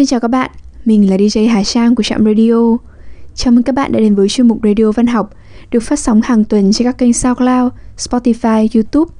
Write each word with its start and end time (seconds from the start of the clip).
Xin 0.00 0.06
chào 0.06 0.20
các 0.20 0.28
bạn, 0.28 0.50
mình 0.84 1.10
là 1.10 1.16
DJ 1.16 1.50
Hà 1.50 1.64
Trang 1.64 1.94
của 1.94 2.02
Trạm 2.02 2.24
Radio. 2.24 2.76
Chào 3.34 3.52
mừng 3.52 3.62
các 3.62 3.74
bạn 3.74 3.92
đã 3.92 4.00
đến 4.00 4.14
với 4.14 4.28
chuyên 4.28 4.48
mục 4.48 4.58
Radio 4.62 4.92
Văn 4.92 5.06
học 5.06 5.30
được 5.70 5.80
phát 5.80 5.98
sóng 5.98 6.20
hàng 6.24 6.44
tuần 6.44 6.72
trên 6.72 6.88
các 6.88 6.98
kênh 6.98 7.12
SoundCloud, 7.12 7.72
Spotify, 7.98 8.68
YouTube, 8.74 9.14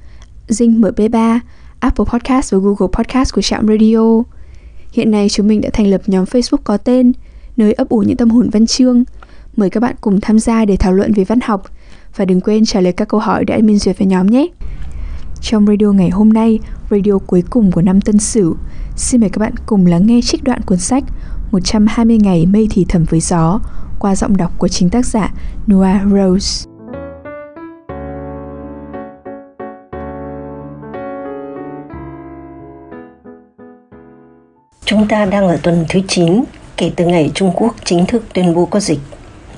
Zing 0.47 0.81
MP3, 0.81 1.39
Apple 1.79 2.05
Podcast 2.05 2.53
và 2.53 2.59
Google 2.59 2.87
Podcast 2.93 3.33
của 3.33 3.41
Trạm 3.41 3.67
Radio. 3.67 4.23
Hiện 4.93 5.11
nay 5.11 5.29
chúng 5.29 5.47
mình 5.47 5.61
đã 5.61 5.69
thành 5.73 5.87
lập 5.87 6.01
nhóm 6.07 6.25
Facebook 6.25 6.61
có 6.63 6.77
tên 6.77 7.11
nơi 7.57 7.73
ấp 7.73 7.89
ủ 7.89 7.99
những 7.99 8.17
tâm 8.17 8.29
hồn 8.29 8.49
văn 8.49 8.65
chương. 8.65 9.03
Mời 9.57 9.69
các 9.69 9.79
bạn 9.79 9.95
cùng 10.01 10.21
tham 10.21 10.39
gia 10.39 10.65
để 10.65 10.75
thảo 10.75 10.93
luận 10.93 11.13
về 11.13 11.23
văn 11.23 11.39
học 11.43 11.63
và 12.15 12.25
đừng 12.25 12.41
quên 12.41 12.65
trả 12.65 12.81
lời 12.81 12.93
các 12.93 13.07
câu 13.07 13.19
hỏi 13.19 13.45
đã 13.45 13.55
admin 13.55 13.79
duyệt 13.79 13.97
về 13.97 14.05
nhóm 14.05 14.27
nhé. 14.27 14.47
Trong 15.41 15.65
radio 15.65 15.91
ngày 15.91 16.09
hôm 16.09 16.29
nay, 16.29 16.59
radio 16.91 17.17
cuối 17.27 17.43
cùng 17.49 17.71
của 17.71 17.81
năm 17.81 18.01
Tân 18.01 18.19
Sửu, 18.19 18.55
xin 18.95 19.21
mời 19.21 19.29
các 19.29 19.39
bạn 19.39 19.53
cùng 19.65 19.85
lắng 19.85 20.07
nghe 20.07 20.19
trích 20.23 20.43
đoạn 20.43 20.61
cuốn 20.65 20.77
sách 20.77 21.03
120 21.51 22.17
ngày 22.17 22.45
mây 22.45 22.67
thì 22.71 22.85
thầm 22.89 23.05
với 23.09 23.19
gió 23.19 23.59
qua 23.99 24.15
giọng 24.15 24.37
đọc 24.37 24.51
của 24.57 24.67
chính 24.67 24.89
tác 24.89 25.05
giả 25.05 25.33
Noah 25.71 26.01
Rose. 26.11 26.69
Chúng 34.85 35.07
ta 35.07 35.25
đang 35.25 35.47
ở 35.47 35.57
tuần 35.63 35.85
thứ 35.89 35.99
9 36.07 36.43
kể 36.77 36.91
từ 36.95 37.05
ngày 37.05 37.31
Trung 37.35 37.51
Quốc 37.55 37.75
chính 37.85 38.05
thức 38.05 38.23
tuyên 38.33 38.53
bố 38.53 38.65
có 38.65 38.79
dịch. 38.79 38.99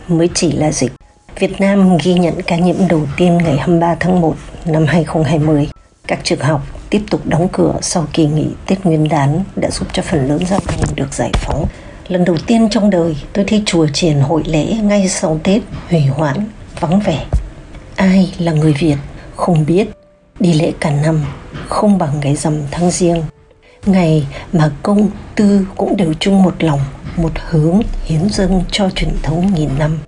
Mới 0.07 0.29
chỉ 0.33 0.51
là 0.51 0.71
dịch. 0.71 0.91
Việt 1.39 1.61
Nam 1.61 1.97
ghi 2.03 2.13
nhận 2.13 2.33
ca 2.47 2.57
nhiễm 2.57 2.75
đầu 2.89 3.07
tiên 3.17 3.37
ngày 3.37 3.57
23 3.57 3.95
tháng 3.99 4.21
1 4.21 4.35
năm 4.65 4.85
2020. 4.85 5.67
Các 6.07 6.19
trường 6.23 6.39
học 6.39 6.61
tiếp 6.89 7.01
tục 7.09 7.21
đóng 7.25 7.47
cửa 7.51 7.73
sau 7.81 8.05
kỳ 8.13 8.25
nghỉ 8.25 8.47
Tết 8.67 8.85
Nguyên 8.85 9.09
đán 9.09 9.43
đã 9.55 9.69
giúp 9.71 9.87
cho 9.93 10.03
phần 10.03 10.27
lớn 10.27 10.45
giao 10.45 10.59
thông 10.59 10.95
được 10.95 11.13
giải 11.13 11.31
phóng. 11.33 11.65
Lần 12.07 12.25
đầu 12.25 12.37
tiên 12.47 12.69
trong 12.71 12.89
đời 12.89 13.17
tôi 13.33 13.45
thấy 13.47 13.63
chùa 13.65 13.87
triển 13.93 14.19
hội 14.19 14.43
lễ 14.45 14.65
ngay 14.65 15.09
sau 15.09 15.39
Tết 15.43 15.61
hủy 15.89 16.01
hoãn, 16.01 16.37
vắng 16.79 16.99
vẻ. 16.99 17.25
Ai 17.95 18.33
là 18.39 18.51
người 18.51 18.73
Việt 18.79 18.97
không 19.35 19.65
biết 19.65 19.87
đi 20.39 20.53
lễ 20.53 20.71
cả 20.79 20.91
năm 20.91 21.25
không 21.67 21.97
bằng 21.97 22.19
ngày 22.19 22.35
rằm 22.35 22.57
tháng 22.71 22.91
riêng. 22.91 23.23
Ngày 23.85 24.27
mà 24.53 24.71
công 24.83 25.09
tư 25.35 25.67
cũng 25.77 25.97
đều 25.97 26.13
chung 26.19 26.43
một 26.43 26.63
lòng, 26.63 26.79
một 27.17 27.31
hướng 27.35 27.81
hiến 28.05 28.29
dâng 28.29 28.63
cho 28.71 28.89
truyền 28.89 29.17
thống 29.23 29.53
nghìn 29.53 29.69
năm. 29.79 29.99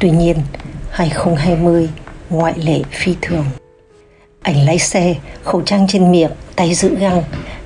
Tuy 0.00 0.10
nhiên, 0.10 0.36
2020 0.90 1.88
ngoại 2.30 2.54
lệ 2.56 2.82
phi 2.90 3.14
thường. 3.22 3.44
Ảnh 4.42 4.66
lái 4.66 4.78
xe, 4.78 5.14
khẩu 5.44 5.62
trang 5.62 5.86
trên 5.88 6.12
miệng, 6.12 6.30
tay 6.56 6.74
giữ 6.74 6.96
găng, 6.98 7.22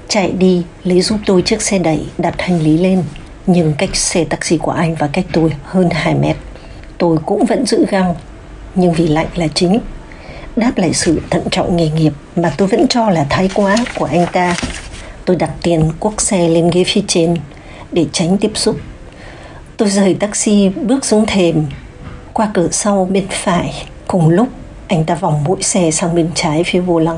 chạy 0.09 0.31
đi 0.31 0.63
lấy 0.85 1.01
giúp 1.01 1.19
tôi 1.27 1.43
chiếc 1.43 1.63
xe 1.63 1.79
đẩy 1.79 2.07
đặt 2.19 2.35
hành 2.43 2.61
lý 2.61 2.79
lên. 2.79 3.03
Nhưng 3.47 3.75
cách 3.79 3.97
xe 3.97 4.25
taxi 4.25 4.59
của 4.59 4.71
anh 4.71 4.95
và 4.95 5.07
cách 5.07 5.25
tôi 5.33 5.51
hơn 5.65 5.89
2 5.93 6.15
mét. 6.15 6.37
Tôi 6.99 7.19
cũng 7.27 7.45
vẫn 7.45 7.67
giữ 7.67 7.87
găng, 7.89 8.15
nhưng 8.75 8.93
vì 8.93 9.09
lạnh 9.09 9.27
là 9.35 9.49
chính. 9.55 9.81
Đáp 10.57 10.73
lại 10.79 10.95
sự 10.95 11.21
thận 11.31 11.43
trọng 11.51 11.77
nghề 11.77 11.89
nghiệp 11.89 12.13
mà 12.37 12.53
tôi 12.57 12.69
vẫn 12.69 12.89
cho 12.89 13.11
là 13.11 13.27
thái 13.31 13.51
quá 13.55 13.77
của 13.95 14.05
anh 14.05 14.27
ta. 14.33 14.57
Tôi 15.25 15.37
đặt 15.37 15.51
tiền 15.63 15.91
quốc 16.01 16.21
xe 16.21 16.49
lên 16.49 16.71
ghế 16.71 16.85
phía 16.85 17.03
trên 17.09 17.37
để 17.93 18.07
tránh 18.13 18.39
tiếp 18.39 18.51
xúc. 18.55 18.77
Tôi 19.77 19.91
rời 19.91 20.15
taxi 20.15 20.69
bước 20.69 21.05
xuống 21.05 21.27
thềm 21.27 21.67
qua 22.33 22.51
cửa 22.55 22.69
sau 22.73 23.09
bên 23.11 23.27
phải 23.31 23.85
cùng 24.07 24.29
lúc 24.29 24.49
anh 24.89 25.05
ta 25.05 25.15
vòng 25.15 25.45
mũi 25.45 25.63
xe 25.63 25.91
sang 25.91 26.15
bên 26.15 26.31
trái 26.35 26.65
phía 26.65 26.81
vô 26.81 26.99
lăng. 26.99 27.17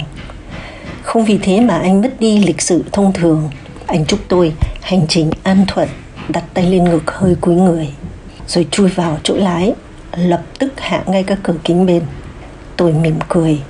Không 1.03 1.25
vì 1.25 1.39
thế 1.39 1.61
mà 1.61 1.79
anh 1.79 2.01
mất 2.03 2.21
đi 2.21 2.39
lịch 2.39 2.63
sự 2.63 2.85
thông 2.93 3.13
thường. 3.13 3.51
Anh 3.87 4.05
chúc 4.07 4.21
tôi 4.29 4.53
hành 4.81 5.07
trình 5.09 5.31
an 5.43 5.65
thuận, 5.69 5.89
đặt 6.29 6.45
tay 6.55 6.65
lên 6.65 6.85
ngực 6.85 7.11
hơi 7.11 7.35
cúi 7.41 7.55
người, 7.55 7.89
rồi 8.49 8.67
chui 8.71 8.89
vào 8.89 9.19
chỗ 9.23 9.37
lái, 9.37 9.73
lập 10.17 10.43
tức 10.59 10.73
hạ 10.77 11.03
ngay 11.07 11.23
các 11.23 11.39
cửa 11.43 11.55
kính 11.65 11.87
bên. 11.87 12.03
Tôi 12.77 12.93
mỉm 12.93 13.19
cười, 13.29 13.61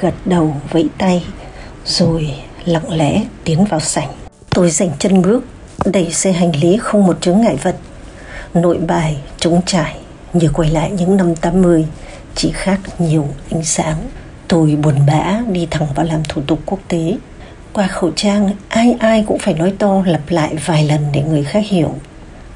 gật 0.00 0.14
đầu 0.24 0.56
vẫy 0.70 0.88
tay, 0.98 1.24
rồi 1.84 2.34
lặng 2.64 2.92
lẽ 2.92 3.22
tiến 3.44 3.64
vào 3.64 3.80
sảnh. 3.80 4.08
Tôi 4.50 4.70
dành 4.70 4.90
chân 4.98 5.22
bước, 5.22 5.44
đẩy 5.84 6.12
xe 6.12 6.32
hành 6.32 6.56
lý 6.56 6.76
không 6.76 7.06
một 7.06 7.20
chướng 7.20 7.40
ngại 7.40 7.56
vật. 7.62 7.76
Nội 8.54 8.78
bài 8.78 9.16
trống 9.38 9.60
trải, 9.66 9.96
như 10.32 10.48
quay 10.54 10.70
lại 10.70 10.90
những 10.90 11.16
năm 11.16 11.34
80 11.34 11.86
chỉ 12.34 12.50
khác 12.54 12.80
nhiều 12.98 13.28
ánh 13.50 13.64
sáng. 13.64 13.96
Tôi 14.48 14.76
buồn 14.76 15.06
bã 15.06 15.40
đi 15.52 15.66
thẳng 15.70 15.88
vào 15.94 16.06
làm 16.06 16.24
thủ 16.28 16.42
tục 16.46 16.60
quốc 16.66 16.78
tế. 16.88 17.16
Qua 17.72 17.86
khẩu 17.86 18.10
trang, 18.16 18.50
ai 18.68 18.96
ai 18.98 19.24
cũng 19.28 19.38
phải 19.38 19.54
nói 19.54 19.74
to, 19.78 20.02
lặp 20.06 20.20
lại 20.28 20.56
vài 20.66 20.84
lần 20.84 21.04
để 21.12 21.22
người 21.22 21.44
khác 21.44 21.62
hiểu. 21.66 21.94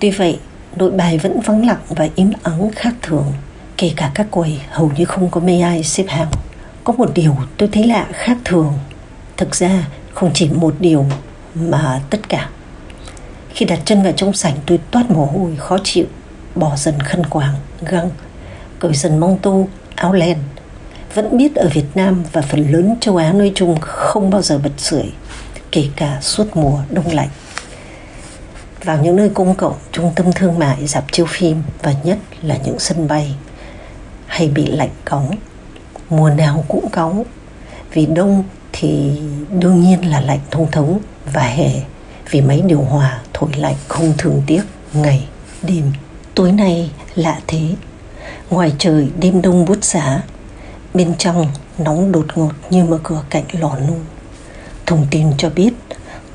Tuy 0.00 0.10
vậy, 0.10 0.38
đội 0.76 0.90
bài 0.90 1.18
vẫn 1.18 1.40
vắng 1.40 1.66
lặng 1.66 1.80
và 1.88 2.08
im 2.14 2.32
ắng 2.42 2.70
khác 2.76 2.94
thường. 3.02 3.32
Kể 3.76 3.92
cả 3.96 4.10
các 4.14 4.26
quầy, 4.30 4.60
hầu 4.70 4.92
như 4.96 5.04
không 5.04 5.30
có 5.30 5.40
mấy 5.40 5.60
ai 5.60 5.82
xếp 5.82 6.04
hàng. 6.08 6.30
Có 6.84 6.92
một 6.92 7.10
điều 7.14 7.36
tôi 7.56 7.68
thấy 7.72 7.84
lạ 7.84 8.06
khác 8.12 8.36
thường. 8.44 8.72
Thực 9.36 9.54
ra, 9.54 9.86
không 10.14 10.30
chỉ 10.34 10.48
một 10.48 10.74
điều 10.80 11.06
mà 11.54 12.00
tất 12.10 12.28
cả. 12.28 12.48
Khi 13.54 13.66
đặt 13.66 13.78
chân 13.84 14.02
vào 14.02 14.12
trong 14.12 14.32
sảnh, 14.32 14.54
tôi 14.66 14.78
toát 14.90 15.10
mồ 15.10 15.24
hôi, 15.24 15.56
khó 15.58 15.78
chịu 15.84 16.06
bỏ 16.54 16.76
dần 16.76 16.94
khăn 17.00 17.26
quàng, 17.26 17.54
găng 17.82 18.10
cởi 18.78 18.94
dần 18.94 19.20
mong 19.20 19.38
tô, 19.38 19.68
áo 19.94 20.12
len. 20.12 20.38
Vẫn 21.14 21.38
biết 21.38 21.54
ở 21.54 21.68
Việt 21.68 21.86
Nam 21.94 22.24
và 22.32 22.42
phần 22.42 22.72
lớn 22.72 22.96
châu 23.00 23.16
Á 23.16 23.32
nói 23.32 23.52
chung 23.54 23.76
không 23.80 24.30
bao 24.30 24.42
giờ 24.42 24.58
bật 24.58 24.72
sưởi, 24.76 25.12
kể 25.72 25.88
cả 25.96 26.18
suốt 26.20 26.56
mùa 26.56 26.78
đông 26.90 27.14
lạnh. 27.14 27.28
Vào 28.84 28.98
những 29.02 29.16
nơi 29.16 29.28
công 29.28 29.54
cộng, 29.54 29.74
trung 29.92 30.12
tâm 30.16 30.32
thương 30.32 30.58
mại, 30.58 30.86
dạp 30.86 31.04
chiếu 31.12 31.26
phim 31.28 31.62
và 31.82 31.94
nhất 32.04 32.18
là 32.42 32.56
những 32.64 32.78
sân 32.78 33.08
bay 33.08 33.34
hay 34.26 34.48
bị 34.48 34.66
lạnh 34.66 34.90
cóng, 35.04 35.30
mùa 36.10 36.30
nào 36.30 36.64
cũng 36.68 36.90
cóng. 36.90 37.24
Vì 37.92 38.06
đông 38.06 38.44
thì 38.72 39.20
đương 39.50 39.80
nhiên 39.80 40.10
là 40.10 40.20
lạnh 40.20 40.40
thông 40.50 40.70
thống 40.70 41.00
và 41.32 41.42
hè, 41.42 41.70
vì 42.30 42.40
máy 42.40 42.62
điều 42.66 42.80
hòa 42.80 43.20
thổi 43.32 43.50
lạnh 43.56 43.74
không 43.88 44.12
thường 44.18 44.42
tiếc 44.46 44.62
ngày 44.92 45.24
đêm. 45.62 45.92
Tối 46.34 46.52
nay 46.52 46.90
lạ 47.14 47.40
thế 47.46 47.60
ngoài 48.50 48.72
trời, 48.78 49.08
đêm 49.18 49.42
đông 49.42 49.64
bút 49.64 49.84
giá. 49.84 50.22
Bên 50.94 51.14
trong, 51.18 51.46
nóng 51.78 52.12
đột 52.12 52.26
ngột 52.34 52.52
như 52.70 52.84
mở 52.84 52.98
cửa 53.02 53.22
cạnh 53.30 53.44
lò 53.52 53.76
nung. 53.88 54.04
Thông 54.86 55.06
tin 55.10 55.32
cho 55.38 55.50
biết, 55.50 55.70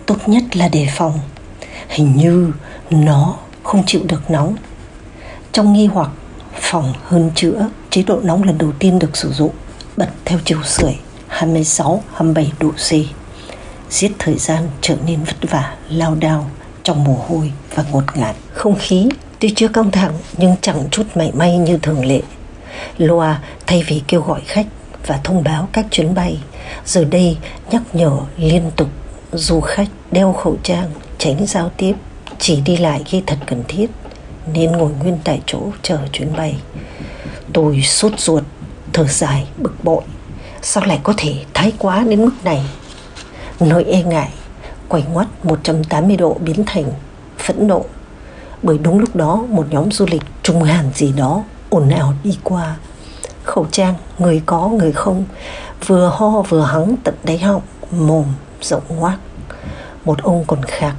tốt 0.06 0.18
nhất 0.28 0.44
là 0.56 0.68
đề 0.68 0.88
phòng. 0.96 1.20
Hình 1.88 2.16
như 2.16 2.54
nó 2.90 3.36
không 3.64 3.84
chịu 3.86 4.02
được 4.08 4.32
nóng. 4.32 4.56
Trong 5.52 5.74
nghi 5.74 5.86
hoặc 5.86 6.10
phòng 6.60 6.94
hơn 7.04 7.32
chữa, 7.36 7.70
chế 7.90 8.04
độ 8.04 8.20
nóng 8.24 8.44
lần 8.44 8.58
đầu 8.58 8.72
tiên 8.80 9.00
được 9.00 9.18
sử 9.18 9.32
dụng, 9.32 9.52
bật 9.98 10.10
theo 10.26 10.40
chiều 10.46 10.64
sưởi 10.64 10.96
26 11.28 12.04
27 12.14 12.52
độ 12.60 12.72
C. 12.72 12.92
Giết 13.90 14.12
thời 14.20 14.38
gian 14.38 14.70
trở 14.82 14.96
nên 15.06 15.24
vất 15.24 15.52
vả, 15.52 15.76
lao 15.90 16.16
đao 16.16 16.50
trong 16.84 17.04
mồ 17.04 17.26
hôi 17.28 17.52
và 17.76 17.84
ngột 17.92 18.18
ngạt. 18.18 18.36
Không 18.54 18.76
khí 18.80 19.10
Tuy 19.42 19.54
chưa 19.56 19.68
căng 19.68 19.92
thẳng 19.92 20.14
nhưng 20.38 20.56
chẳng 20.62 20.84
chút 20.92 21.04
mảy 21.16 21.32
may 21.32 21.58
như 21.58 21.78
thường 21.78 22.06
lệ. 22.06 22.22
Loa 22.98 23.42
thay 23.68 23.84
vì 23.88 24.02
kêu 24.08 24.22
gọi 24.22 24.42
khách 24.46 24.66
và 25.08 25.20
thông 25.24 25.44
báo 25.44 25.68
các 25.72 25.86
chuyến 25.92 26.14
bay, 26.14 26.38
giờ 26.86 27.04
đây 27.04 27.38
nhắc 27.72 27.82
nhở 27.94 28.18
liên 28.38 28.72
tục 28.76 28.88
du 29.32 29.60
khách 29.60 29.88
đeo 30.12 30.34
khẩu 30.34 30.58
trang, 30.64 30.90
tránh 31.18 31.46
giao 31.48 31.72
tiếp, 31.78 31.94
chỉ 32.40 32.62
đi 32.62 32.78
lại 32.78 33.02
khi 33.06 33.24
thật 33.28 33.38
cần 33.46 33.64
thiết, 33.68 33.88
nên 34.54 34.72
ngồi 34.72 34.92
nguyên 34.92 35.18
tại 35.24 35.42
chỗ 35.46 35.60
chờ 35.82 36.00
chuyến 36.12 36.34
bay. 36.38 36.56
Tôi 37.54 37.82
sốt 37.82 38.20
ruột, 38.20 38.44
thở 38.94 39.08
dài, 39.08 39.48
bực 39.58 39.84
bội. 39.84 40.04
Sao 40.62 40.86
lại 40.86 41.00
có 41.04 41.14
thể 41.18 41.34
thái 41.54 41.74
quá 41.78 42.04
đến 42.10 42.26
mức 42.26 42.34
này? 42.44 42.62
Nỗi 43.60 43.84
e 43.84 44.04
ngại, 44.04 44.30
quay 44.88 45.04
ngoắt 45.14 45.28
180 45.46 46.18
độ 46.18 46.38
biến 46.40 46.64
thành 46.66 46.86
phẫn 47.38 47.68
nộ 47.68 47.86
bởi 48.64 48.78
đúng 48.78 49.00
lúc 49.00 49.16
đó, 49.16 49.46
một 49.50 49.68
nhóm 49.70 49.92
du 49.92 50.06
lịch 50.12 50.24
trung 50.44 50.64
hàn 50.64 50.86
gì 50.96 51.14
đó, 51.18 51.44
ồn 51.70 51.90
ào 51.90 52.14
đi 52.24 52.38
qua. 52.44 52.76
Khẩu 53.44 53.68
trang, 53.72 53.94
người 54.20 54.42
có, 54.46 54.68
người 54.68 54.92
không, 54.92 55.26
vừa 55.86 56.12
ho 56.14 56.42
vừa 56.42 56.62
hắng 56.62 56.96
tận 57.04 57.16
đáy 57.24 57.38
họng, 57.38 57.62
mồm 57.92 58.26
rộng 58.62 58.84
ngoác. 58.90 59.18
Một 60.06 60.24
ông 60.24 60.44
còn 60.48 60.64
khạc 60.64 60.96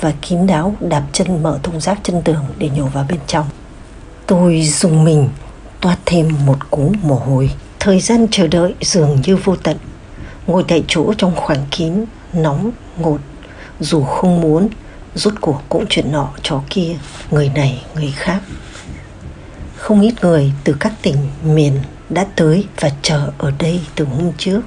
và 0.00 0.12
kín 0.22 0.46
đáo 0.46 0.74
đạp 0.80 1.02
chân 1.12 1.42
mở 1.42 1.58
thùng 1.62 1.80
rác 1.80 1.98
chân 2.02 2.22
tường 2.22 2.44
để 2.58 2.70
nhổ 2.76 2.84
vào 2.84 3.06
bên 3.08 3.20
trong. 3.26 3.46
Tôi 4.26 4.62
dùng 4.62 5.04
mình 5.04 5.28
toát 5.80 5.96
thêm 6.06 6.28
một 6.46 6.70
cú 6.70 6.92
mồ 7.02 7.14
hôi. 7.14 7.50
Thời 7.78 8.00
gian 8.00 8.26
chờ 8.30 8.46
đợi 8.46 8.74
dường 8.80 9.18
như 9.24 9.36
vô 9.36 9.56
tận. 9.56 9.76
Ngồi 10.46 10.64
tại 10.68 10.84
chỗ 10.88 11.12
trong 11.18 11.32
khoảng 11.36 11.66
kín, 11.70 12.04
nóng, 12.32 12.70
ngột. 12.98 13.18
Dù 13.80 14.04
không 14.04 14.40
muốn 14.40 14.68
rút 15.14 15.34
cuộc 15.40 15.62
cũng 15.68 15.84
chuyện 15.88 16.12
nọ 16.12 16.28
chó 16.42 16.62
kia, 16.70 16.96
người 17.30 17.50
này, 17.54 17.82
người 17.94 18.12
khác 18.16 18.40
không 19.76 20.00
ít 20.00 20.14
người 20.22 20.52
từ 20.64 20.76
các 20.80 20.92
tỉnh 21.02 21.16
miền 21.44 21.78
đã 22.10 22.26
tới 22.36 22.66
và 22.80 22.90
chờ 23.02 23.30
ở 23.38 23.52
đây 23.58 23.80
từ 23.94 24.04
hôm 24.04 24.32
trước 24.38 24.60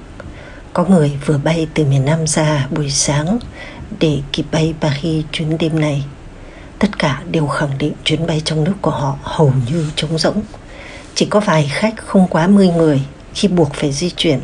có 0.73 0.85
người 0.85 1.11
vừa 1.25 1.37
bay 1.37 1.67
từ 1.73 1.85
miền 1.85 2.05
Nam 2.05 2.27
ra 2.27 2.67
buổi 2.71 2.89
sáng 2.89 3.39
để 3.99 4.19
kịp 4.31 4.45
bay 4.51 4.73
Paris 4.81 5.25
chuyến 5.31 5.57
đêm 5.57 5.79
này 5.79 6.03
tất 6.83 6.99
cả 6.99 7.21
đều 7.31 7.47
khẳng 7.47 7.77
định 7.77 7.93
chuyến 8.03 8.27
bay 8.27 8.41
trong 8.45 8.63
nước 8.63 8.73
của 8.81 8.91
họ 8.91 9.17
hầu 9.21 9.53
như 9.69 9.85
trống 9.95 10.17
rỗng. 10.17 10.41
Chỉ 11.15 11.25
có 11.25 11.39
vài 11.39 11.71
khách 11.71 11.93
không 11.97 12.27
quá 12.27 12.47
10 12.47 12.67
người 12.67 13.01
khi 13.33 13.47
buộc 13.47 13.73
phải 13.73 13.91
di 13.91 14.09
chuyển. 14.09 14.39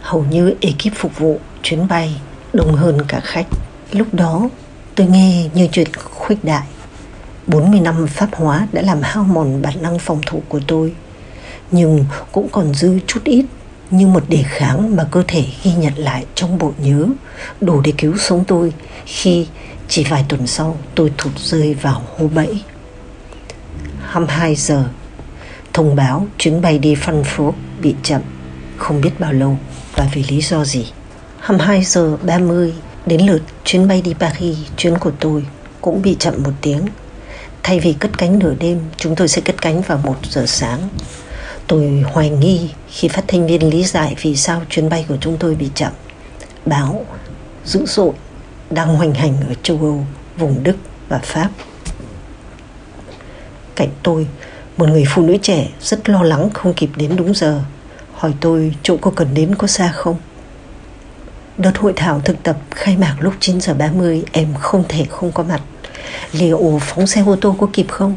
Hầu 0.00 0.24
như 0.24 0.54
ekip 0.60 0.94
phục 0.94 1.18
vụ 1.18 1.40
chuyến 1.62 1.88
bay 1.88 2.20
đông 2.52 2.74
hơn 2.74 2.98
cả 3.08 3.20
khách. 3.20 3.46
Lúc 3.92 4.14
đó 4.14 4.48
tôi 4.98 5.06
nghe 5.06 5.50
như 5.54 5.68
chuyện 5.72 5.88
khuếch 5.94 6.44
đại. 6.44 6.66
40 7.46 7.80
năm 7.80 8.06
pháp 8.06 8.28
hóa 8.32 8.66
đã 8.72 8.82
làm 8.82 8.98
hao 9.02 9.24
mòn 9.24 9.62
bản 9.62 9.82
năng 9.82 9.98
phòng 9.98 10.20
thủ 10.26 10.42
của 10.48 10.60
tôi. 10.66 10.94
Nhưng 11.70 12.04
cũng 12.32 12.48
còn 12.52 12.74
dư 12.74 12.98
chút 13.06 13.20
ít 13.24 13.44
như 13.90 14.06
một 14.06 14.24
đề 14.28 14.44
kháng 14.46 14.96
mà 14.96 15.04
cơ 15.10 15.22
thể 15.28 15.44
ghi 15.62 15.72
nhận 15.72 15.92
lại 15.96 16.24
trong 16.34 16.58
bộ 16.58 16.72
nhớ, 16.78 17.06
đủ 17.60 17.80
để 17.80 17.92
cứu 17.98 18.16
sống 18.18 18.44
tôi 18.44 18.72
khi 19.06 19.46
chỉ 19.88 20.04
vài 20.04 20.24
tuần 20.28 20.46
sau 20.46 20.76
tôi 20.94 21.12
thụt 21.18 21.38
rơi 21.38 21.74
vào 21.74 22.02
hố 22.18 22.26
bẫy 22.34 22.62
22 24.02 24.54
giờ, 24.54 24.84
thông 25.72 25.96
báo 25.96 26.26
chuyến 26.38 26.60
bay 26.60 26.78
đi 26.78 26.94
Frankfurt 26.94 27.52
bị 27.82 27.94
chậm, 28.02 28.20
không 28.76 29.00
biết 29.00 29.20
bao 29.20 29.32
lâu 29.32 29.58
và 29.96 30.08
vì 30.12 30.24
lý 30.28 30.40
do 30.40 30.64
gì 30.64 30.92
22 31.38 31.84
giờ 31.84 32.16
30 32.22 32.74
đến 33.08 33.26
lượt 33.26 33.42
chuyến 33.64 33.88
bay 33.88 34.02
đi 34.02 34.14
Paris 34.14 34.58
chuyến 34.76 34.98
của 34.98 35.12
tôi 35.20 35.44
cũng 35.80 36.02
bị 36.02 36.16
chậm 36.18 36.42
một 36.42 36.52
tiếng 36.60 36.86
thay 37.62 37.80
vì 37.80 37.92
cất 37.92 38.18
cánh 38.18 38.38
nửa 38.38 38.54
đêm 38.58 38.80
chúng 38.96 39.16
tôi 39.16 39.28
sẽ 39.28 39.40
cất 39.40 39.62
cánh 39.62 39.82
vào 39.82 39.98
một 39.98 40.16
giờ 40.30 40.44
sáng 40.46 40.88
tôi 41.66 42.04
hoài 42.12 42.30
nghi 42.30 42.70
khi 42.88 43.08
phát 43.08 43.24
thanh 43.28 43.46
viên 43.46 43.70
lý 43.70 43.84
giải 43.84 44.14
vì 44.22 44.36
sao 44.36 44.62
chuyến 44.70 44.88
bay 44.88 45.04
của 45.08 45.16
chúng 45.20 45.36
tôi 45.36 45.54
bị 45.54 45.68
chậm 45.74 45.92
báo 46.66 47.06
dữ 47.64 47.86
dội 47.86 48.12
đang 48.70 48.96
hoành 48.96 49.14
hành 49.14 49.36
ở 49.48 49.54
châu 49.62 49.78
Âu, 49.80 50.06
vùng 50.36 50.62
Đức 50.62 50.76
và 51.08 51.18
Pháp. 51.18 51.50
Cạnh 53.74 53.88
tôi, 54.02 54.26
một 54.76 54.88
người 54.88 55.04
phụ 55.08 55.22
nữ 55.22 55.36
trẻ 55.42 55.68
rất 55.80 56.08
lo 56.08 56.22
lắng 56.22 56.50
không 56.54 56.74
kịp 56.74 56.90
đến 56.96 57.16
đúng 57.16 57.34
giờ, 57.34 57.62
hỏi 58.14 58.34
tôi 58.40 58.74
chỗ 58.82 58.96
cô 59.00 59.10
cần 59.10 59.28
đến 59.34 59.54
có 59.54 59.66
xa 59.66 59.92
không? 59.94 60.16
Đợt 61.58 61.78
hội 61.78 61.92
thảo 61.96 62.20
thực 62.24 62.42
tập 62.42 62.56
khai 62.70 62.96
mạc 62.96 63.16
lúc 63.20 63.34
9 63.40 63.60
giờ 63.60 63.74
30 63.74 64.22
em 64.32 64.54
không 64.54 64.84
thể 64.88 65.04
không 65.10 65.32
có 65.32 65.42
mặt. 65.42 65.60
Liệu 66.32 66.80
phóng 66.82 67.06
xe 67.06 67.22
ô 67.26 67.36
tô 67.40 67.56
có 67.60 67.66
kịp 67.72 67.86
không? 67.88 68.16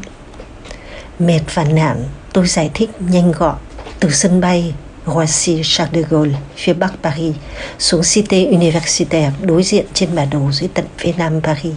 Mệt 1.18 1.40
và 1.54 1.64
nản, 1.64 2.04
tôi 2.32 2.46
giải 2.46 2.70
thích 2.74 2.90
nhanh 2.98 3.32
gọn 3.32 3.56
từ 4.00 4.10
sân 4.10 4.40
bay 4.40 4.74
Roissy 5.06 5.60
Charles 5.64 5.94
de 5.94 6.08
Gaulle, 6.10 6.38
phía 6.56 6.72
bắc 6.72 6.92
Paris, 7.02 7.34
xuống 7.78 8.02
Cité 8.02 8.44
Universitaire 8.44 9.32
đối 9.40 9.62
diện 9.62 9.86
trên 9.94 10.14
bản 10.14 10.30
đồ 10.30 10.52
dưới 10.52 10.68
tận 10.74 10.84
phía 10.98 11.12
nam 11.18 11.40
Paris. 11.42 11.74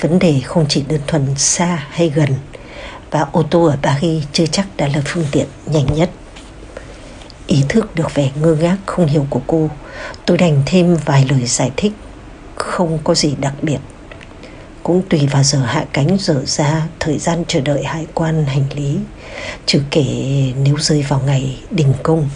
Vấn 0.00 0.18
đề 0.18 0.40
không 0.44 0.66
chỉ 0.68 0.84
đơn 0.88 1.00
thuần 1.06 1.26
xa 1.36 1.86
hay 1.90 2.08
gần, 2.14 2.30
và 3.10 3.26
ô 3.32 3.42
tô 3.42 3.64
ở 3.64 3.76
Paris 3.82 4.24
chưa 4.32 4.46
chắc 4.46 4.66
đã 4.76 4.88
là 4.94 5.02
phương 5.04 5.26
tiện 5.32 5.46
nhanh 5.66 5.86
nhất. 5.94 6.10
Ý 7.46 7.64
thức 7.68 7.94
được 7.94 8.14
vẻ 8.14 8.30
ngơ 8.40 8.54
ngác 8.54 8.76
không 8.86 9.06
hiểu 9.06 9.26
của 9.30 9.40
cô, 9.46 9.70
tôi 10.26 10.38
đành 10.38 10.62
thêm 10.66 10.96
vài 11.04 11.26
lời 11.30 11.46
giải 11.46 11.70
thích, 11.76 11.92
không 12.54 12.98
có 13.04 13.14
gì 13.14 13.34
đặc 13.40 13.54
biệt. 13.62 13.78
Cũng 14.82 15.02
tùy 15.08 15.28
vào 15.30 15.42
giờ 15.42 15.58
hạ 15.58 15.84
cánh 15.92 16.16
dở 16.20 16.42
ra 16.46 16.88
thời 17.00 17.18
gian 17.18 17.44
chờ 17.48 17.60
đợi 17.60 17.84
hải 17.84 18.06
quan 18.14 18.44
hành 18.44 18.64
lý, 18.74 18.98
trừ 19.66 19.82
kể 19.90 20.04
nếu 20.62 20.76
rơi 20.78 21.04
vào 21.08 21.20
ngày 21.26 21.58
đình 21.70 21.94
công. 22.02 22.28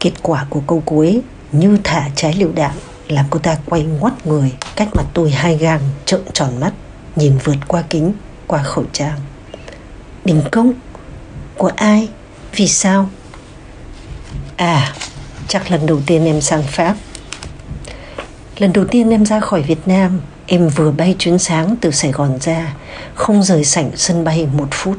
Kết 0.00 0.12
quả 0.22 0.46
của 0.50 0.60
câu 0.66 0.82
cuối 0.86 1.20
như 1.52 1.78
thả 1.84 2.08
trái 2.16 2.34
lựu 2.34 2.52
đạn 2.52 2.74
làm 3.08 3.26
cô 3.30 3.38
ta 3.38 3.56
quay 3.66 3.82
ngoắt 3.82 4.26
người 4.26 4.52
cách 4.76 4.88
mặt 4.94 5.04
tôi 5.14 5.30
hai 5.30 5.56
gang 5.56 5.80
trợn 6.04 6.20
tròn 6.32 6.60
mắt 6.60 6.72
nhìn 7.16 7.38
vượt 7.44 7.56
qua 7.68 7.82
kính 7.90 8.12
qua 8.46 8.62
khẩu 8.62 8.84
trang. 8.92 9.18
Đình 10.24 10.42
công 10.52 10.72
của 11.56 11.70
ai? 11.76 12.08
Vì 12.56 12.68
sao? 12.68 13.10
À 14.56 14.92
chắc 15.48 15.70
lần 15.70 15.86
đầu 15.86 16.00
tiên 16.06 16.24
em 16.24 16.40
sang 16.40 16.62
pháp 16.62 16.96
lần 18.58 18.72
đầu 18.72 18.84
tiên 18.84 19.10
em 19.10 19.26
ra 19.26 19.40
khỏi 19.40 19.62
việt 19.62 19.88
nam 19.88 20.20
em 20.46 20.68
vừa 20.68 20.90
bay 20.90 21.16
chuyến 21.18 21.38
sáng 21.38 21.76
từ 21.80 21.90
sài 21.90 22.12
gòn 22.12 22.38
ra 22.40 22.74
không 23.14 23.42
rời 23.42 23.64
sảnh 23.64 23.90
sân 23.96 24.24
bay 24.24 24.48
một 24.52 24.68
phút 24.70 24.98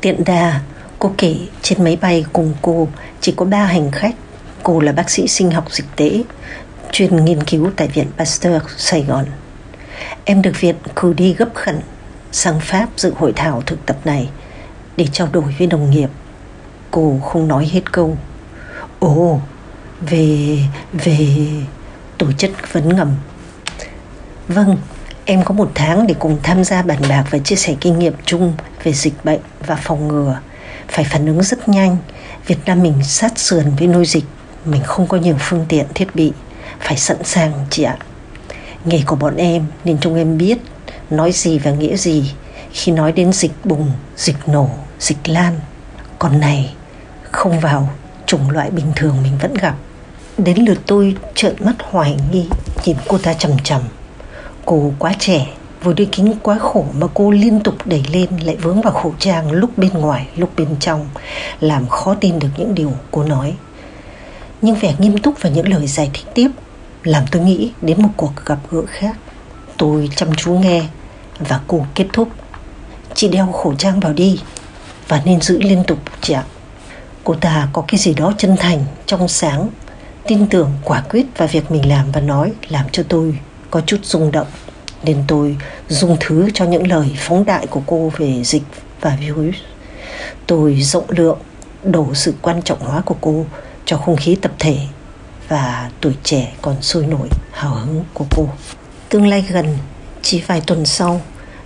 tiện 0.00 0.24
đà 0.24 0.60
cô 0.98 1.12
kể 1.18 1.36
trên 1.62 1.84
máy 1.84 1.98
bay 2.00 2.24
cùng 2.32 2.54
cô 2.62 2.88
chỉ 3.20 3.34
có 3.36 3.44
ba 3.44 3.64
hành 3.64 3.90
khách 3.90 4.14
Cô 4.62 4.80
là 4.80 4.92
bác 4.92 5.10
sĩ 5.10 5.28
sinh 5.28 5.50
học 5.50 5.64
dịch 5.70 5.84
tễ, 5.96 6.22
chuyên 6.92 7.24
nghiên 7.24 7.42
cứu 7.42 7.70
tại 7.76 7.88
Viện 7.88 8.06
Pasteur 8.18 8.62
Sài 8.76 9.02
Gòn. 9.02 9.24
Em 10.24 10.42
được 10.42 10.60
viện 10.60 10.76
cử 10.96 11.12
đi 11.12 11.34
gấp 11.34 11.48
khẩn 11.54 11.80
sang 12.32 12.60
Pháp 12.60 12.88
dự 12.96 13.12
hội 13.16 13.32
thảo 13.36 13.62
thực 13.66 13.86
tập 13.86 13.96
này 14.04 14.28
để 14.96 15.06
trao 15.12 15.28
đổi 15.32 15.54
với 15.58 15.66
đồng 15.66 15.90
nghiệp. 15.90 16.08
Cô 16.90 17.20
không 17.24 17.48
nói 17.48 17.68
hết 17.72 17.92
câu. 17.92 18.16
Ồ, 19.00 19.40
về, 20.00 20.58
về 20.92 21.46
tổ 22.18 22.32
chức 22.32 22.50
vấn 22.72 22.96
ngầm. 22.96 23.14
Vâng, 24.48 24.76
em 25.24 25.42
có 25.44 25.54
một 25.54 25.70
tháng 25.74 26.06
để 26.06 26.14
cùng 26.18 26.38
tham 26.42 26.64
gia 26.64 26.82
bàn 26.82 26.98
bạc 27.08 27.24
và 27.30 27.38
chia 27.38 27.56
sẻ 27.56 27.74
kinh 27.80 27.98
nghiệm 27.98 28.14
chung 28.24 28.52
về 28.82 28.92
dịch 28.92 29.24
bệnh 29.24 29.40
và 29.66 29.76
phòng 29.76 30.08
ngừa. 30.08 30.40
Phải 30.88 31.04
phản 31.04 31.26
ứng 31.26 31.42
rất 31.42 31.68
nhanh. 31.68 31.96
Việt 32.46 32.58
Nam 32.66 32.82
mình 32.82 33.04
sát 33.04 33.38
sườn 33.38 33.64
với 33.78 33.88
nôi 33.88 34.06
dịch 34.06 34.24
mình 34.64 34.82
không 34.82 35.06
có 35.06 35.16
nhiều 35.16 35.36
phương 35.38 35.64
tiện 35.68 35.86
thiết 35.94 36.14
bị 36.14 36.32
phải 36.80 36.96
sẵn 36.96 37.16
sàng 37.24 37.52
chị 37.70 37.82
ạ 37.82 37.96
nghề 38.84 39.00
của 39.06 39.16
bọn 39.16 39.36
em 39.36 39.64
nên 39.84 39.98
chúng 40.00 40.16
em 40.16 40.38
biết 40.38 40.58
nói 41.10 41.32
gì 41.32 41.58
và 41.58 41.70
nghĩa 41.70 41.96
gì 41.96 42.32
khi 42.72 42.92
nói 42.92 43.12
đến 43.12 43.32
dịch 43.32 43.52
bùng 43.64 43.92
dịch 44.16 44.48
nổ 44.48 44.70
dịch 44.98 45.28
lan 45.28 45.60
còn 46.18 46.40
này 46.40 46.74
không 47.30 47.60
vào 47.60 47.90
chủng 48.30 48.50
loại 48.50 48.70
bình 48.70 48.92
thường 48.96 49.16
mình 49.22 49.38
vẫn 49.40 49.54
gặp. 49.54 49.74
Đến 50.38 50.58
lượt 50.64 50.78
tôi 50.86 51.16
trợn 51.34 51.54
mắt 51.60 51.74
hoài 51.90 52.16
nghi, 52.32 52.46
nhìn 52.84 52.96
cô 53.08 53.18
ta 53.18 53.34
trầm 53.34 53.52
trầm 53.64 53.82
cô 54.64 54.92
quá 54.98 55.12
trẻ, 55.18 55.46
vừa 55.82 55.92
đôi 55.92 56.08
kính 56.12 56.34
quá 56.42 56.58
khổ 56.58 56.84
mà 56.98 57.06
cô 57.14 57.30
liên 57.30 57.60
tục 57.60 57.74
đẩy 57.84 58.04
lên, 58.12 58.28
lại 58.44 58.56
vướng 58.56 58.80
vào 58.80 58.92
khẩu 58.92 59.14
trang 59.18 59.52
lúc 59.52 59.78
bên 59.78 59.92
ngoài, 59.92 60.26
lúc 60.36 60.50
bên 60.56 60.68
trong, 60.80 61.08
làm 61.60 61.88
khó 61.88 62.14
tin 62.14 62.38
được 62.38 62.48
những 62.56 62.74
điều 62.74 62.92
cô 63.10 63.24
nói. 63.24 63.54
Nhưng 64.62 64.74
vẻ 64.74 64.94
nghiêm 64.98 65.18
túc 65.18 65.34
và 65.40 65.50
những 65.50 65.68
lời 65.68 65.86
giải 65.86 66.10
thích 66.12 66.26
tiếp 66.34 66.48
làm 67.04 67.24
tôi 67.30 67.42
nghĩ 67.42 67.72
đến 67.82 68.02
một 68.02 68.10
cuộc 68.16 68.32
gặp 68.46 68.58
gỡ 68.70 68.82
khác. 68.86 69.16
Tôi 69.76 70.10
chăm 70.16 70.34
chú 70.34 70.52
nghe 70.52 70.82
và 71.38 71.60
cô 71.66 71.86
kết 71.94 72.06
thúc. 72.12 72.28
Chị 73.14 73.28
đeo 73.28 73.52
khẩu 73.52 73.74
trang 73.74 74.00
vào 74.00 74.12
đi 74.12 74.40
và 75.08 75.22
nên 75.24 75.40
giữ 75.40 75.60
liên 75.62 75.84
tục 75.86 75.98
chị 76.20 76.34
ạ 76.34 76.44
cô 77.24 77.34
ta 77.34 77.68
có 77.72 77.84
cái 77.88 77.98
gì 77.98 78.14
đó 78.14 78.32
chân 78.38 78.56
thành 78.56 78.84
trong 79.06 79.28
sáng 79.28 79.68
tin 80.26 80.46
tưởng 80.46 80.70
quả 80.84 81.02
quyết 81.10 81.26
vào 81.36 81.48
việc 81.48 81.70
mình 81.70 81.88
làm 81.88 82.12
và 82.12 82.20
nói 82.20 82.52
làm 82.68 82.86
cho 82.92 83.02
tôi 83.08 83.38
có 83.70 83.80
chút 83.80 83.98
rung 84.02 84.32
động 84.32 84.46
nên 85.02 85.24
tôi 85.28 85.56
dung 85.88 86.16
thứ 86.20 86.48
cho 86.54 86.64
những 86.64 86.86
lời 86.86 87.16
phóng 87.18 87.44
đại 87.44 87.66
của 87.66 87.82
cô 87.86 88.12
về 88.18 88.44
dịch 88.44 88.62
và 89.00 89.16
virus 89.20 89.54
tôi 90.46 90.74
rộng 90.74 91.04
lượng 91.08 91.38
đổ 91.84 92.14
sự 92.14 92.34
quan 92.42 92.62
trọng 92.62 92.80
hóa 92.80 93.00
của 93.00 93.16
cô 93.20 93.46
cho 93.84 93.96
không 93.96 94.16
khí 94.16 94.36
tập 94.42 94.52
thể 94.58 94.78
và 95.48 95.90
tuổi 96.00 96.14
trẻ 96.24 96.52
còn 96.62 96.82
sôi 96.82 97.06
nổi 97.06 97.28
hào 97.52 97.74
hứng 97.74 98.04
của 98.14 98.24
cô. 98.30 98.48
Tương 99.08 99.26
lai 99.26 99.44
gần, 99.50 99.78
chỉ 100.22 100.42
vài 100.46 100.62
tuần 100.66 100.86
sau, 100.86 101.20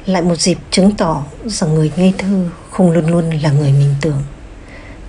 lại 0.06 0.22
một 0.22 0.36
dịp 0.36 0.58
chứng 0.70 0.96
tỏ 0.96 1.24
rằng 1.44 1.74
người 1.74 1.92
ngây 1.96 2.14
thơ 2.18 2.48
không 2.70 2.90
luôn 2.90 3.06
luôn 3.06 3.30
là 3.30 3.50
người 3.50 3.72
mình 3.72 3.94
tưởng. 4.00 4.22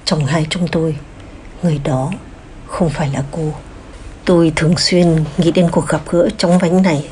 Trong 0.06 0.26
hai 0.26 0.48
chúng 0.50 0.68
tôi, 0.68 0.96
người 1.64 1.80
đó 1.84 2.12
không 2.68 2.90
phải 2.90 3.10
là 3.14 3.24
cô. 3.32 3.54
Tôi 4.26 4.52
thường 4.56 4.74
xuyên 4.78 5.24
nghĩ 5.38 5.52
đến 5.52 5.68
cuộc 5.72 5.88
gặp 5.88 6.02
gỡ 6.10 6.30
trong 6.38 6.58
vánh 6.58 6.82
này, 6.82 7.08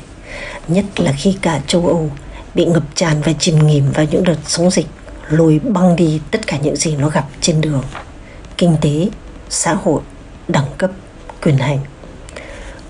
nhất 0.68 0.84
là 0.96 1.12
khi 1.12 1.36
cả 1.42 1.60
châu 1.66 1.86
Âu 1.86 2.10
bị 2.54 2.64
ngập 2.64 2.82
tràn 2.94 3.20
và 3.22 3.32
chìm 3.38 3.66
nghỉm 3.66 3.90
vào 3.92 4.06
những 4.10 4.24
đợt 4.24 4.36
sóng 4.46 4.70
dịch 4.70 4.86
lùi 5.28 5.58
băng 5.58 5.96
đi 5.96 6.20
tất 6.30 6.46
cả 6.46 6.58
những 6.58 6.76
gì 6.76 6.96
nó 6.96 7.08
gặp 7.08 7.24
trên 7.40 7.60
đường. 7.60 7.82
Kinh 8.58 8.76
tế, 8.80 9.08
xã 9.48 9.74
hội, 9.74 10.00
đẳng 10.48 10.68
cấp, 10.78 10.90
quyền 11.42 11.58
hành. 11.58 11.78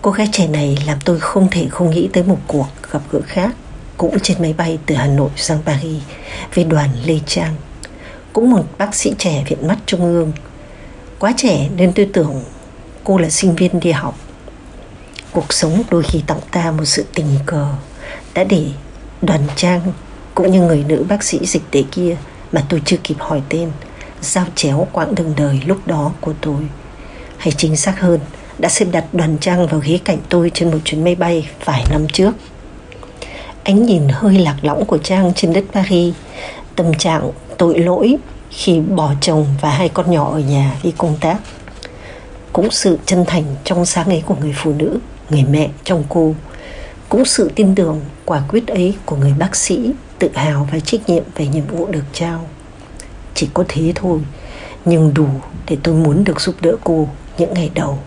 Cô 0.02 0.10
gái 0.10 0.28
trẻ 0.32 0.46
này 0.46 0.78
làm 0.86 0.98
tôi 1.04 1.20
không 1.20 1.48
thể 1.50 1.66
không 1.70 1.90
nghĩ 1.90 2.08
tới 2.12 2.22
một 2.22 2.38
cuộc 2.46 2.66
gặp 2.92 3.02
gỡ 3.10 3.20
khác 3.26 3.54
cũng 3.96 4.20
trên 4.22 4.42
máy 4.42 4.52
bay 4.52 4.78
từ 4.86 4.94
Hà 4.94 5.06
Nội 5.06 5.30
sang 5.36 5.62
Paris 5.66 6.02
với 6.54 6.64
đoàn 6.64 6.90
Lê 7.04 7.18
Trang 7.26 7.54
cũng 8.34 8.50
một 8.50 8.64
bác 8.78 8.94
sĩ 8.94 9.14
trẻ 9.18 9.44
viện 9.48 9.66
mắt 9.66 9.78
trung 9.86 10.00
ương. 10.00 10.32
Quá 11.18 11.32
trẻ 11.36 11.68
nên 11.76 11.92
tôi 11.92 12.10
tưởng 12.12 12.44
cô 13.04 13.18
là 13.18 13.30
sinh 13.30 13.54
viên 13.56 13.80
đi 13.80 13.92
học. 13.92 14.18
Cuộc 15.32 15.52
sống 15.52 15.82
đôi 15.90 16.02
khi 16.02 16.22
tặng 16.26 16.40
ta 16.50 16.70
một 16.70 16.84
sự 16.84 17.04
tình 17.14 17.26
cờ 17.46 17.66
đã 18.34 18.44
để 18.44 18.66
đoàn 19.22 19.40
trang 19.56 19.80
cũng 20.34 20.52
như 20.52 20.60
người 20.60 20.84
nữ 20.88 21.04
bác 21.08 21.22
sĩ 21.22 21.38
dịch 21.42 21.62
tễ 21.70 21.82
kia 21.92 22.16
mà 22.52 22.64
tôi 22.68 22.82
chưa 22.84 22.96
kịp 23.04 23.16
hỏi 23.18 23.42
tên 23.48 23.70
giao 24.20 24.46
chéo 24.54 24.86
quãng 24.92 25.14
đường 25.14 25.34
đời 25.36 25.60
lúc 25.66 25.86
đó 25.86 26.12
của 26.20 26.32
tôi. 26.40 26.62
Hay 27.36 27.52
chính 27.56 27.76
xác 27.76 28.00
hơn 28.00 28.20
đã 28.58 28.68
xếp 28.68 28.86
đặt 28.92 29.04
đoàn 29.12 29.38
trang 29.40 29.66
vào 29.66 29.80
ghế 29.84 29.98
cạnh 30.04 30.18
tôi 30.28 30.50
trên 30.54 30.70
một 30.70 30.78
chuyến 30.84 31.04
máy 31.04 31.14
bay 31.14 31.48
vài 31.64 31.84
năm 31.90 32.06
trước. 32.12 32.32
Ánh 33.64 33.86
nhìn 33.86 34.02
hơi 34.08 34.38
lạc 34.38 34.56
lõng 34.62 34.84
của 34.84 34.98
Trang 34.98 35.32
trên 35.36 35.52
đất 35.52 35.64
Paris, 35.72 36.14
tâm 36.76 36.94
trạng 36.94 37.30
tội 37.58 37.78
lỗi 37.78 38.16
khi 38.50 38.80
bỏ 38.80 39.12
chồng 39.20 39.46
và 39.60 39.70
hai 39.70 39.88
con 39.88 40.10
nhỏ 40.10 40.32
ở 40.32 40.38
nhà 40.38 40.76
đi 40.82 40.92
công 40.96 41.16
tác. 41.20 41.38
Cũng 42.52 42.70
sự 42.70 42.98
chân 43.06 43.24
thành 43.26 43.44
trong 43.64 43.86
sáng 43.86 44.06
ấy 44.06 44.22
của 44.26 44.34
người 44.40 44.54
phụ 44.56 44.72
nữ, 44.72 44.98
người 45.30 45.44
mẹ 45.50 45.70
trong 45.84 46.04
cô. 46.08 46.34
Cũng 47.08 47.24
sự 47.24 47.50
tin 47.54 47.74
tưởng, 47.74 48.00
quả 48.24 48.42
quyết 48.48 48.66
ấy 48.66 48.94
của 49.04 49.16
người 49.16 49.34
bác 49.38 49.56
sĩ, 49.56 49.92
tự 50.18 50.30
hào 50.34 50.68
và 50.72 50.78
trách 50.80 51.08
nhiệm 51.08 51.24
về 51.34 51.46
nhiệm 51.46 51.66
vụ 51.66 51.86
được 51.86 52.04
trao. 52.12 52.46
Chỉ 53.34 53.48
có 53.54 53.64
thế 53.68 53.92
thôi, 53.94 54.20
nhưng 54.84 55.14
đủ 55.14 55.26
để 55.68 55.76
tôi 55.82 55.94
muốn 55.94 56.24
được 56.24 56.40
giúp 56.40 56.54
đỡ 56.60 56.76
cô 56.84 57.08
những 57.38 57.54
ngày 57.54 57.70
đầu, 57.74 57.98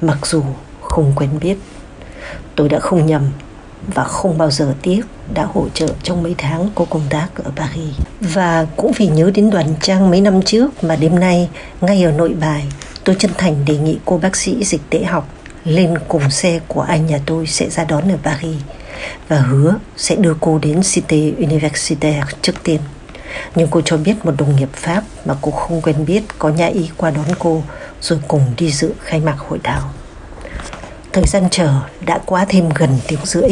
mặc 0.00 0.26
dù 0.26 0.42
không 0.80 1.12
quen 1.16 1.30
biết. 1.40 1.56
Tôi 2.54 2.68
đã 2.68 2.78
không 2.78 3.06
nhầm 3.06 3.22
và 3.94 4.04
không 4.04 4.38
bao 4.38 4.50
giờ 4.50 4.74
tiếc 4.82 5.02
đã 5.34 5.44
hỗ 5.54 5.68
trợ 5.74 5.86
trong 6.02 6.22
mấy 6.22 6.34
tháng 6.38 6.70
cô 6.74 6.84
công 6.84 7.06
tác 7.10 7.28
ở 7.44 7.50
Paris. 7.56 7.94
Và 8.20 8.66
cũng 8.76 8.92
vì 8.96 9.06
nhớ 9.06 9.30
đến 9.34 9.50
đoàn 9.50 9.74
trang 9.80 10.10
mấy 10.10 10.20
năm 10.20 10.42
trước 10.42 10.84
mà 10.84 10.96
đêm 10.96 11.20
nay, 11.20 11.48
ngay 11.80 12.02
ở 12.02 12.10
nội 12.10 12.34
bài, 12.40 12.66
tôi 13.04 13.16
chân 13.18 13.30
thành 13.38 13.64
đề 13.64 13.76
nghị 13.76 13.98
cô 14.04 14.18
bác 14.18 14.36
sĩ 14.36 14.64
dịch 14.64 14.82
tễ 14.90 15.04
học 15.04 15.28
lên 15.64 15.94
cùng 16.08 16.30
xe 16.30 16.60
của 16.68 16.80
anh 16.80 17.06
nhà 17.06 17.18
tôi 17.26 17.46
sẽ 17.46 17.70
ra 17.70 17.84
đón 17.84 18.12
ở 18.12 18.16
Paris 18.22 18.60
và 19.28 19.38
hứa 19.38 19.74
sẽ 19.96 20.16
đưa 20.16 20.34
cô 20.40 20.58
đến 20.58 20.80
Cité 20.92 21.32
Universitaire 21.38 22.22
trước 22.42 22.62
tiên. 22.62 22.80
Nhưng 23.54 23.68
cô 23.70 23.80
cho 23.84 23.96
biết 23.96 24.24
một 24.24 24.32
đồng 24.38 24.56
nghiệp 24.56 24.68
Pháp 24.72 25.02
mà 25.24 25.34
cô 25.40 25.50
không 25.50 25.80
quen 25.82 26.04
biết 26.06 26.22
có 26.38 26.48
nhà 26.48 26.66
ý 26.66 26.90
qua 26.96 27.10
đón 27.10 27.24
cô, 27.38 27.62
rồi 28.00 28.18
cùng 28.28 28.42
đi 28.56 28.72
dự 28.72 28.92
khai 29.00 29.20
mạc 29.20 29.38
hội 29.38 29.58
thảo. 29.62 29.90
Thời 31.12 31.24
gian 31.26 31.48
chờ 31.50 31.74
đã 32.06 32.18
quá 32.26 32.44
thêm 32.48 32.68
gần 32.74 32.98
tiếng 33.08 33.20
rưỡi. 33.24 33.50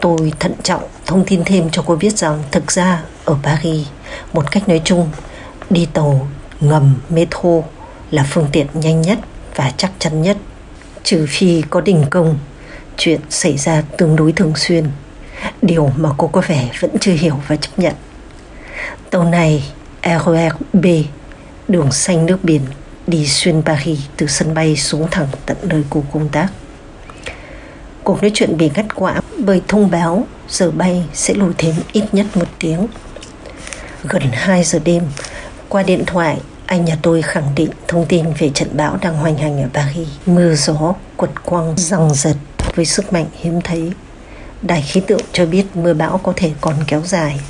Tôi 0.00 0.32
thận 0.40 0.52
trọng 0.62 0.82
thông 1.06 1.24
tin 1.24 1.44
thêm 1.44 1.70
cho 1.70 1.82
cô 1.86 1.96
biết 1.96 2.18
rằng 2.18 2.42
thực 2.50 2.72
ra 2.72 3.02
ở 3.24 3.36
Paris, 3.42 3.86
một 4.32 4.50
cách 4.50 4.68
nói 4.68 4.80
chung, 4.84 5.10
đi 5.70 5.86
tàu 5.92 6.28
ngầm 6.60 6.94
metro 7.08 7.50
là 8.10 8.26
phương 8.30 8.48
tiện 8.52 8.66
nhanh 8.74 9.02
nhất 9.02 9.18
và 9.54 9.72
chắc 9.76 9.92
chắn 9.98 10.22
nhất. 10.22 10.36
Trừ 11.02 11.26
phi 11.28 11.62
có 11.70 11.80
đình 11.80 12.04
công, 12.10 12.38
chuyện 12.96 13.20
xảy 13.30 13.56
ra 13.56 13.82
tương 13.98 14.16
đối 14.16 14.32
thường 14.32 14.56
xuyên. 14.56 14.86
Điều 15.62 15.90
mà 15.96 16.10
cô 16.16 16.26
có 16.26 16.42
vẻ 16.46 16.68
vẫn 16.80 16.90
chưa 17.00 17.12
hiểu 17.12 17.40
và 17.46 17.56
chấp 17.56 17.70
nhận. 17.76 17.94
Tàu 19.10 19.24
này 19.24 19.64
RER 20.02 20.52
B, 20.72 20.86
đường 21.68 21.92
xanh 21.92 22.26
nước 22.26 22.38
biển 22.42 22.60
đi 23.06 23.26
xuyên 23.26 23.62
Paris 23.62 23.98
từ 24.16 24.26
sân 24.26 24.54
bay 24.54 24.76
xuống 24.76 25.08
thẳng 25.10 25.28
tận 25.46 25.56
nơi 25.62 25.84
cô 25.90 26.04
công 26.12 26.28
tác. 26.28 26.48
Cuộc 28.04 28.22
nói 28.22 28.30
chuyện 28.34 28.56
bị 28.56 28.70
ngắt 28.74 28.94
quãng 28.94 29.20
bởi 29.38 29.62
thông 29.68 29.90
báo 29.90 30.26
giờ 30.48 30.70
bay 30.70 31.04
sẽ 31.14 31.34
lùi 31.34 31.52
thêm 31.58 31.74
ít 31.92 32.04
nhất 32.12 32.26
một 32.34 32.48
tiếng. 32.58 32.86
Gần 34.02 34.22
2 34.32 34.64
giờ 34.64 34.78
đêm, 34.84 35.02
qua 35.68 35.82
điện 35.82 36.04
thoại, 36.06 36.40
anh 36.66 36.84
nhà 36.84 36.96
tôi 37.02 37.22
khẳng 37.22 37.54
định 37.54 37.70
thông 37.88 38.06
tin 38.06 38.26
về 38.38 38.50
trận 38.54 38.68
bão 38.72 38.98
đang 39.00 39.16
hoành 39.16 39.38
hành 39.38 39.62
ở 39.62 39.68
Paris. 39.72 40.08
Mưa 40.26 40.54
gió, 40.54 40.94
quật 41.16 41.44
quăng, 41.44 41.74
răng 41.76 42.14
giật 42.14 42.36
với 42.74 42.84
sức 42.84 43.12
mạnh 43.12 43.26
hiếm 43.40 43.60
thấy. 43.60 43.92
Đài 44.62 44.82
khí 44.82 45.00
tượng 45.00 45.20
cho 45.32 45.46
biết 45.46 45.64
mưa 45.74 45.94
bão 45.94 46.18
có 46.18 46.32
thể 46.36 46.52
còn 46.60 46.74
kéo 46.86 47.02
dài. 47.04 47.40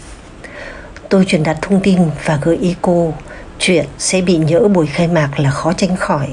Tôi 1.09 1.25
truyền 1.25 1.43
đạt 1.43 1.59
thông 1.63 1.81
tin 1.83 2.01
và 2.25 2.39
gợi 2.43 2.57
ý 2.57 2.75
cô 2.83 3.15
chuyện 3.66 3.87
sẽ 3.99 4.21
bị 4.21 4.37
nhỡ 4.37 4.68
buổi 4.68 4.87
khai 4.87 5.09
mạc 5.09 5.40
là 5.40 5.50
khó 5.50 5.73
tránh 5.73 5.97
khỏi. 5.97 6.28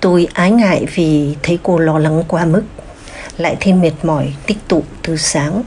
Tôi 0.00 0.28
ái 0.32 0.50
ngại 0.50 0.86
vì 0.94 1.34
thấy 1.42 1.58
cô 1.62 1.78
lo 1.78 1.98
lắng 1.98 2.24
quá 2.28 2.44
mức, 2.44 2.62
lại 3.38 3.56
thêm 3.60 3.80
mệt 3.80 3.92
mỏi 4.02 4.34
tích 4.46 4.56
tụ 4.68 4.82
từ 5.02 5.16
sáng, 5.16 5.62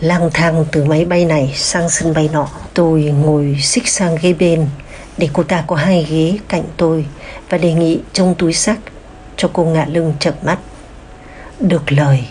lang 0.00 0.30
thang 0.34 0.64
từ 0.72 0.84
máy 0.84 1.04
bay 1.04 1.24
này 1.24 1.52
sang 1.56 1.90
sân 1.90 2.14
bay 2.14 2.30
nọ. 2.32 2.48
Tôi 2.74 3.02
ngồi 3.02 3.56
xích 3.62 3.88
sang 3.88 4.16
ghế 4.22 4.32
bên 4.32 4.66
để 5.18 5.28
cô 5.32 5.42
ta 5.42 5.64
có 5.66 5.76
hai 5.76 6.06
ghế 6.10 6.38
cạnh 6.48 6.64
tôi 6.76 7.06
và 7.48 7.58
đề 7.58 7.72
nghị 7.72 8.00
trong 8.12 8.34
túi 8.34 8.52
sách 8.52 8.78
cho 9.36 9.50
cô 9.52 9.64
ngả 9.64 9.86
lưng 9.88 10.14
chập 10.20 10.44
mắt. 10.44 10.58
Được 11.60 11.92
lời, 11.92 12.24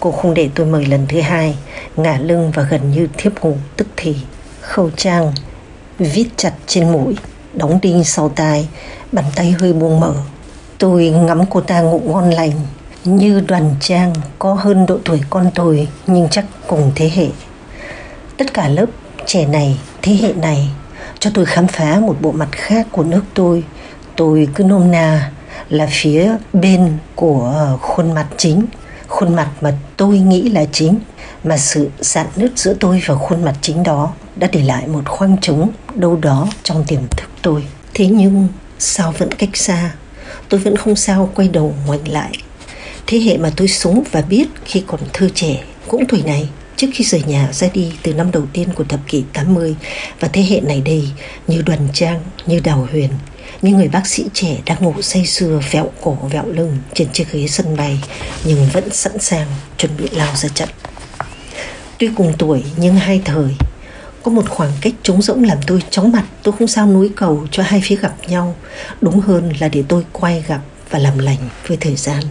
cô 0.00 0.12
không 0.12 0.34
để 0.34 0.48
tôi 0.54 0.66
mời 0.66 0.86
lần 0.86 1.06
thứ 1.08 1.20
hai, 1.20 1.56
ngả 1.96 2.18
lưng 2.18 2.52
và 2.54 2.62
gần 2.62 2.90
như 2.90 3.08
thiếp 3.16 3.44
ngủ 3.44 3.56
tức 3.76 3.86
thì. 3.96 4.16
Khẩu 4.60 4.90
trang 4.90 5.32
viết 5.98 6.26
chặt 6.36 6.52
trên 6.66 6.92
mũi 6.92 7.16
đóng 7.54 7.78
đinh 7.82 8.04
sau 8.04 8.28
tai, 8.28 8.68
bàn 9.12 9.24
tay 9.34 9.54
hơi 9.60 9.72
buông 9.72 10.00
mở. 10.00 10.14
Tôi 10.78 11.10
ngắm 11.10 11.44
cô 11.50 11.60
ta 11.60 11.80
ngủ 11.80 12.00
ngon 12.04 12.30
lành, 12.30 12.52
như 13.04 13.40
đoàn 13.40 13.74
trang 13.80 14.14
có 14.38 14.54
hơn 14.54 14.86
độ 14.86 14.98
tuổi 15.04 15.20
con 15.30 15.50
tôi 15.54 15.88
nhưng 16.06 16.28
chắc 16.28 16.44
cùng 16.66 16.92
thế 16.94 17.10
hệ. 17.14 17.26
Tất 18.36 18.54
cả 18.54 18.68
lớp 18.68 18.86
trẻ 19.26 19.46
này, 19.46 19.78
thế 20.02 20.12
hệ 20.22 20.32
này 20.32 20.68
cho 21.18 21.30
tôi 21.34 21.46
khám 21.46 21.66
phá 21.66 22.00
một 22.00 22.16
bộ 22.20 22.32
mặt 22.32 22.48
khác 22.52 22.86
của 22.92 23.04
nước 23.04 23.22
tôi. 23.34 23.64
Tôi 24.16 24.48
cứ 24.54 24.64
nôm 24.64 24.90
na 24.90 25.30
là 25.68 25.88
phía 25.90 26.36
bên 26.52 26.98
của 27.14 27.52
ờ, 27.56 27.76
khuôn 27.80 28.12
mặt 28.12 28.26
chính, 28.36 28.64
khuôn 29.08 29.36
mặt 29.36 29.48
mà 29.60 29.74
tôi 29.96 30.18
nghĩ 30.18 30.48
là 30.48 30.64
chính 30.72 30.98
mà 31.44 31.56
sự 31.56 31.90
dạn 31.98 32.26
nứt 32.36 32.58
giữa 32.58 32.74
tôi 32.80 33.02
và 33.06 33.14
khuôn 33.14 33.44
mặt 33.44 33.54
chính 33.60 33.82
đó 33.82 34.12
đã 34.36 34.48
để 34.52 34.62
lại 34.62 34.86
một 34.86 35.02
khoang 35.06 35.36
trống 35.40 35.70
đâu 35.96 36.16
đó 36.16 36.48
trong 36.62 36.84
tiềm 36.88 37.00
thức 37.10 37.30
tôi. 37.42 37.64
Thế 37.94 38.06
nhưng 38.06 38.48
sao 38.78 39.14
vẫn 39.18 39.32
cách 39.32 39.56
xa? 39.56 39.90
Tôi 40.48 40.60
vẫn 40.60 40.76
không 40.76 40.96
sao 40.96 41.30
quay 41.34 41.48
đầu 41.48 41.74
ngoảnh 41.86 42.08
lại. 42.08 42.32
Thế 43.06 43.18
hệ 43.18 43.36
mà 43.36 43.50
tôi 43.56 43.68
sống 43.68 44.02
và 44.12 44.22
biết 44.22 44.46
khi 44.64 44.82
còn 44.86 45.00
thơ 45.12 45.28
trẻ 45.34 45.64
cũng 45.88 46.04
tuổi 46.08 46.22
này 46.22 46.48
trước 46.76 46.86
khi 46.92 47.04
rời 47.04 47.22
nhà 47.26 47.48
ra 47.52 47.68
đi 47.74 47.92
từ 48.02 48.14
năm 48.14 48.30
đầu 48.30 48.42
tiên 48.52 48.68
của 48.74 48.84
thập 48.84 49.00
kỷ 49.08 49.24
80 49.32 49.76
và 50.20 50.28
thế 50.28 50.42
hệ 50.42 50.60
này 50.60 50.80
đây 50.80 51.08
như 51.46 51.62
đoàn 51.62 51.88
trang, 51.92 52.20
như 52.46 52.60
đào 52.64 52.88
huyền, 52.92 53.08
như 53.62 53.74
người 53.76 53.88
bác 53.88 54.06
sĩ 54.06 54.24
trẻ 54.34 54.56
đang 54.66 54.82
ngủ 54.84 55.02
say 55.02 55.26
sưa 55.26 55.60
vẹo 55.70 55.90
cổ 56.00 56.18
vẹo 56.30 56.46
lưng 56.46 56.78
trên 56.94 57.08
chiếc 57.12 57.32
ghế 57.32 57.46
sân 57.46 57.76
bay 57.76 57.98
nhưng 58.44 58.66
vẫn 58.72 58.90
sẵn 58.92 59.18
sàng 59.18 59.46
chuẩn 59.78 59.96
bị 59.96 60.08
lao 60.12 60.36
ra 60.36 60.48
trận. 60.54 60.68
Tuy 61.98 62.08
cùng 62.16 62.32
tuổi 62.38 62.62
nhưng 62.76 62.94
hai 62.94 63.22
thời 63.24 63.54
có 64.22 64.30
một 64.30 64.48
khoảng 64.48 64.72
cách 64.80 64.94
trống 65.02 65.22
rỗng 65.22 65.44
làm 65.44 65.58
tôi 65.66 65.82
chóng 65.90 66.12
mặt. 66.12 66.24
Tôi 66.42 66.54
không 66.58 66.68
sao 66.68 66.86
núi 66.86 67.10
cầu 67.16 67.46
cho 67.50 67.62
hai 67.62 67.80
phía 67.84 67.96
gặp 67.96 68.14
nhau. 68.28 68.56
Đúng 69.00 69.20
hơn 69.20 69.52
là 69.60 69.68
để 69.68 69.84
tôi 69.88 70.04
quay 70.12 70.44
gặp 70.48 70.60
và 70.90 70.98
làm 70.98 71.18
lành 71.18 71.48
với 71.66 71.76
thời 71.76 71.96
gian. 71.96 72.22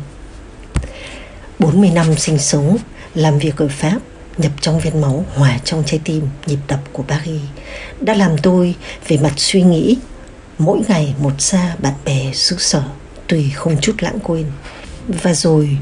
40 1.60 1.90
năm 1.90 2.16
sinh 2.18 2.38
sống, 2.38 2.78
làm 3.16 3.40
việc 3.40 3.58
ở 3.58 3.68
Pháp 3.68 4.00
Nhập 4.40 4.52
trong 4.62 4.80
viên 4.80 5.02
máu, 5.02 5.26
hòa 5.36 5.60
trong 5.64 5.84
trái 5.86 6.00
tim, 6.04 6.28
nhịp 6.46 6.60
đập 6.68 6.80
của 6.94 7.04
Paris 7.04 7.42
Đã 8.00 8.14
làm 8.14 8.38
tôi 8.38 8.76
về 9.08 9.18
mặt 9.18 9.34
suy 9.36 9.62
nghĩ 9.62 9.98
Mỗi 10.58 10.82
ngày 10.88 11.14
một 11.20 11.42
xa 11.42 11.76
bạn 11.80 11.94
bè 12.06 12.32
xứ 12.34 12.56
sở 12.60 12.84
Tùy 13.28 13.52
không 13.56 13.78
chút 13.82 13.96
lãng 14.00 14.20
quên. 14.24 14.46
Và 15.08 15.34
rồi 15.34 15.78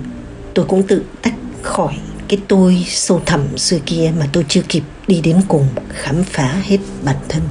tôi 0.53 0.65
cũng 0.65 0.87
tự 0.87 1.03
tách 1.21 1.33
khỏi 1.61 1.97
cái 2.29 2.39
tôi 2.47 2.85
sâu 2.87 3.21
thẳm 3.25 3.57
xưa 3.57 3.77
kia 3.85 4.13
mà 4.19 4.29
tôi 4.33 4.45
chưa 4.49 4.61
kịp 4.69 4.83
đi 5.07 5.21
đến 5.21 5.41
cùng 5.47 5.67
khám 5.89 6.23
phá 6.23 6.61
hết 6.63 6.77
bản 7.03 7.15
thân. 7.29 7.41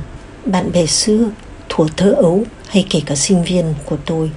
Bạn 0.44 0.72
bè 0.72 0.86
xưa, 0.86 1.30
thuở 1.68 1.86
thơ 1.96 2.12
ấu 2.12 2.44
hay 2.68 2.86
kể 2.90 3.00
cả 3.06 3.14
sinh 3.14 3.44
viên 3.44 3.74
của 3.84 3.96
tôi 4.06 4.30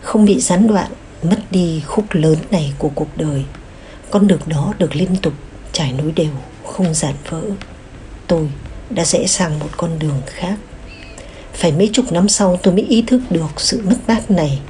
không 0.00 0.24
bị 0.24 0.40
gián 0.40 0.66
đoạn, 0.66 0.90
mất 1.22 1.38
đi 1.50 1.82
khúc 1.86 2.04
lớn 2.10 2.36
này 2.50 2.72
của 2.78 2.90
cuộc 2.94 3.08
đời. 3.16 3.44
Con 4.10 4.26
đường 4.26 4.40
đó 4.46 4.74
được 4.78 4.96
liên 4.96 5.16
tục 5.16 5.32
trải 5.72 5.92
nối 5.92 6.12
đều, 6.12 6.32
không 6.66 6.94
giản 6.94 7.14
vỡ. 7.28 7.42
Tôi 8.26 8.48
đã 8.90 9.04
rẽ 9.04 9.26
sang 9.26 9.58
một 9.58 9.68
con 9.76 9.98
đường 9.98 10.22
khác. 10.26 10.56
Phải 11.52 11.72
mấy 11.72 11.90
chục 11.92 12.12
năm 12.12 12.28
sau 12.28 12.56
tôi 12.62 12.74
mới 12.74 12.84
ý 12.84 13.02
thức 13.02 13.20
được 13.30 13.60
sự 13.60 13.82
mất 13.84 13.96
mát 14.08 14.30
này, 14.30 14.60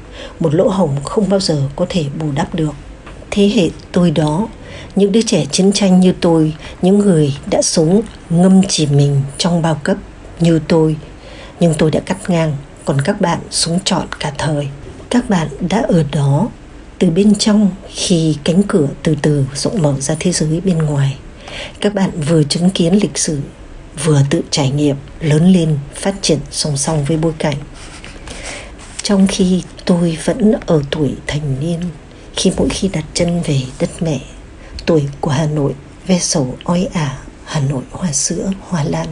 một 0.41 0.55
lỗ 0.55 0.69
hổng 0.69 0.97
không 1.05 1.29
bao 1.29 1.41
giờ 1.41 1.63
có 1.77 1.87
thể 1.89 2.05
bù 2.19 2.27
đắp 2.35 2.55
được. 2.55 2.75
Thế 3.31 3.51
hệ 3.55 3.71
tôi 3.93 4.11
đó 4.11 4.49
những 4.97 5.13
đứa 5.13 5.23
trẻ 5.23 5.47
chiến 5.51 5.73
tranh 5.73 6.01
như 6.01 6.13
tôi, 6.21 6.55
những 6.83 6.99
người 6.99 7.37
đã 7.47 7.63
sống 7.63 8.03
ngâm 8.31 8.63
chỉ 8.69 8.87
mình 8.87 9.23
trong 9.39 9.63
bao 9.63 9.81
cấp 9.83 9.97
như 10.41 10.61
tôi. 10.69 10.97
Nhưng 11.61 11.75
tôi 11.75 11.91
đã 11.91 12.01
cắt 12.01 12.31
ngang, 12.31 12.57
còn 12.85 13.01
các 13.01 13.21
bạn 13.21 13.39
sống 13.51 13.79
trọn 13.85 14.07
cả 14.21 14.33
thời. 14.39 14.69
Các 15.11 15.31
bạn 15.31 15.49
đã 15.69 15.85
ở 15.89 16.05
đó, 16.13 16.49
từ 16.99 17.11
bên 17.11 17.35
trong, 17.35 17.71
khi 17.95 18.37
cánh 18.45 18.63
cửa 18.63 18.89
từ 19.03 19.17
từ 19.23 19.47
rộng 19.55 19.83
mở 19.83 19.95
ra 20.01 20.17
thế 20.21 20.33
giới 20.33 20.61
bên 20.61 20.79
ngoài. 20.79 21.17
Các 21.81 21.95
bạn 21.95 22.11
vừa 22.21 22.43
chứng 22.43 22.71
kiến 22.71 22.95
lịch 22.95 23.19
sử, 23.19 23.41
vừa 24.05 24.21
tự 24.31 24.43
trải 24.51 24.71
nghiệm 24.71 24.97
lớn 25.21 25.53
lên, 25.53 25.79
phát 25.95 26.15
triển 26.23 26.39
song 26.51 26.77
song 26.77 27.05
với 27.05 27.17
bối 27.17 27.33
cảnh. 27.39 27.57
Trong 29.03 29.27
khi 29.27 29.63
tôi 29.85 30.19
vẫn 30.25 30.53
ở 30.67 30.83
tuổi 30.91 31.15
thành 31.27 31.57
niên, 31.61 31.81
khi 32.37 32.53
mỗi 32.57 32.69
khi 32.69 32.89
đặt 32.89 33.05
chân 33.15 33.43
về 33.43 33.61
đất 33.81 33.91
mẹ 34.01 34.21
tuổi 34.87 35.09
của 35.21 35.31
Hà 35.31 35.47
Nội 35.47 35.75
ve 36.07 36.19
sầu 36.19 36.57
oi 36.65 36.89
ả 36.95 37.19
Hà 37.45 37.61
Nội 37.61 37.83
hoa 37.91 38.13
sữa 38.13 38.51
hoa 38.69 38.85
lan 38.85 39.07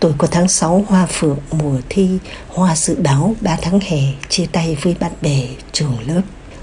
tuổi 0.00 0.12
của 0.18 0.26
tháng 0.26 0.48
6 0.48 0.84
hoa 0.88 1.06
phượng 1.06 1.38
mùa 1.50 1.76
thi 1.88 2.08
hoa 2.48 2.76
dự 2.76 2.94
báo 2.94 3.34
3 3.40 3.56
tháng 3.62 3.80
hè 3.80 3.98
chia 4.28 4.46
tay 4.52 4.76
với 4.82 4.96
bạn 5.00 5.12
bè 5.22 5.46
trường 5.72 5.96
lớp 6.06 6.22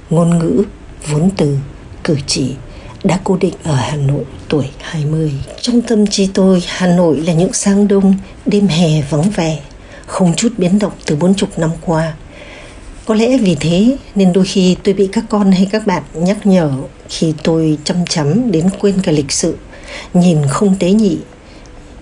ngôn 0.09 0.39
ngữ 0.39 0.63
vốn 1.07 1.29
từ 1.37 1.57
cử 2.03 2.17
chỉ 2.27 2.55
đã 3.03 3.19
cố 3.23 3.37
định 3.37 3.53
ở 3.63 3.75
Hà 3.75 3.95
Nội 3.95 4.23
tuổi 4.49 4.65
20. 4.81 5.31
Trong 5.61 5.81
tâm 5.81 6.07
trí 6.07 6.27
tôi, 6.27 6.63
Hà 6.67 6.87
Nội 6.87 7.21
là 7.21 7.33
những 7.33 7.53
sáng 7.53 7.87
đông, 7.87 8.15
đêm 8.45 8.67
hè 8.67 9.01
vắng 9.01 9.29
vẻ, 9.35 9.59
không 10.05 10.33
chút 10.35 10.53
biến 10.57 10.79
động 10.79 10.91
từ 11.05 11.15
bốn 11.15 11.35
chục 11.35 11.59
năm 11.59 11.69
qua. 11.81 12.13
Có 13.05 13.15
lẽ 13.15 13.37
vì 13.37 13.55
thế 13.59 13.97
nên 14.15 14.33
đôi 14.33 14.45
khi 14.45 14.75
tôi 14.83 14.93
bị 14.93 15.09
các 15.11 15.23
con 15.29 15.51
hay 15.51 15.67
các 15.71 15.87
bạn 15.87 16.03
nhắc 16.13 16.45
nhở 16.45 16.71
khi 17.09 17.33
tôi 17.43 17.77
chăm 17.83 18.05
chắm 18.05 18.51
đến 18.51 18.69
quên 18.79 19.01
cả 19.03 19.11
lịch 19.11 19.31
sự, 19.31 19.57
nhìn 20.13 20.37
không 20.47 20.75
tế 20.79 20.91
nhị, 20.91 21.17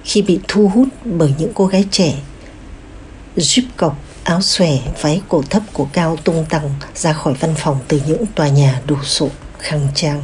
khi 0.03 0.21
bị 0.21 0.39
thu 0.47 0.67
hút 0.67 0.87
bởi 1.05 1.33
những 1.37 1.51
cô 1.53 1.65
gái 1.65 1.85
trẻ 1.91 2.13
giúp 3.35 3.63
cọc 3.77 3.99
áo 4.23 4.41
xòe 4.41 4.69
váy 5.01 5.21
cổ 5.29 5.43
thấp 5.49 5.63
cổ 5.73 5.87
cao 5.93 6.17
tung 6.23 6.45
tăng 6.49 6.69
ra 6.95 7.13
khỏi 7.13 7.33
văn 7.39 7.53
phòng 7.57 7.79
từ 7.87 8.01
những 8.07 8.25
tòa 8.35 8.47
nhà 8.47 8.81
đồ 8.85 8.95
sộ 9.03 9.29
khang 9.59 9.87
trang. 9.95 10.21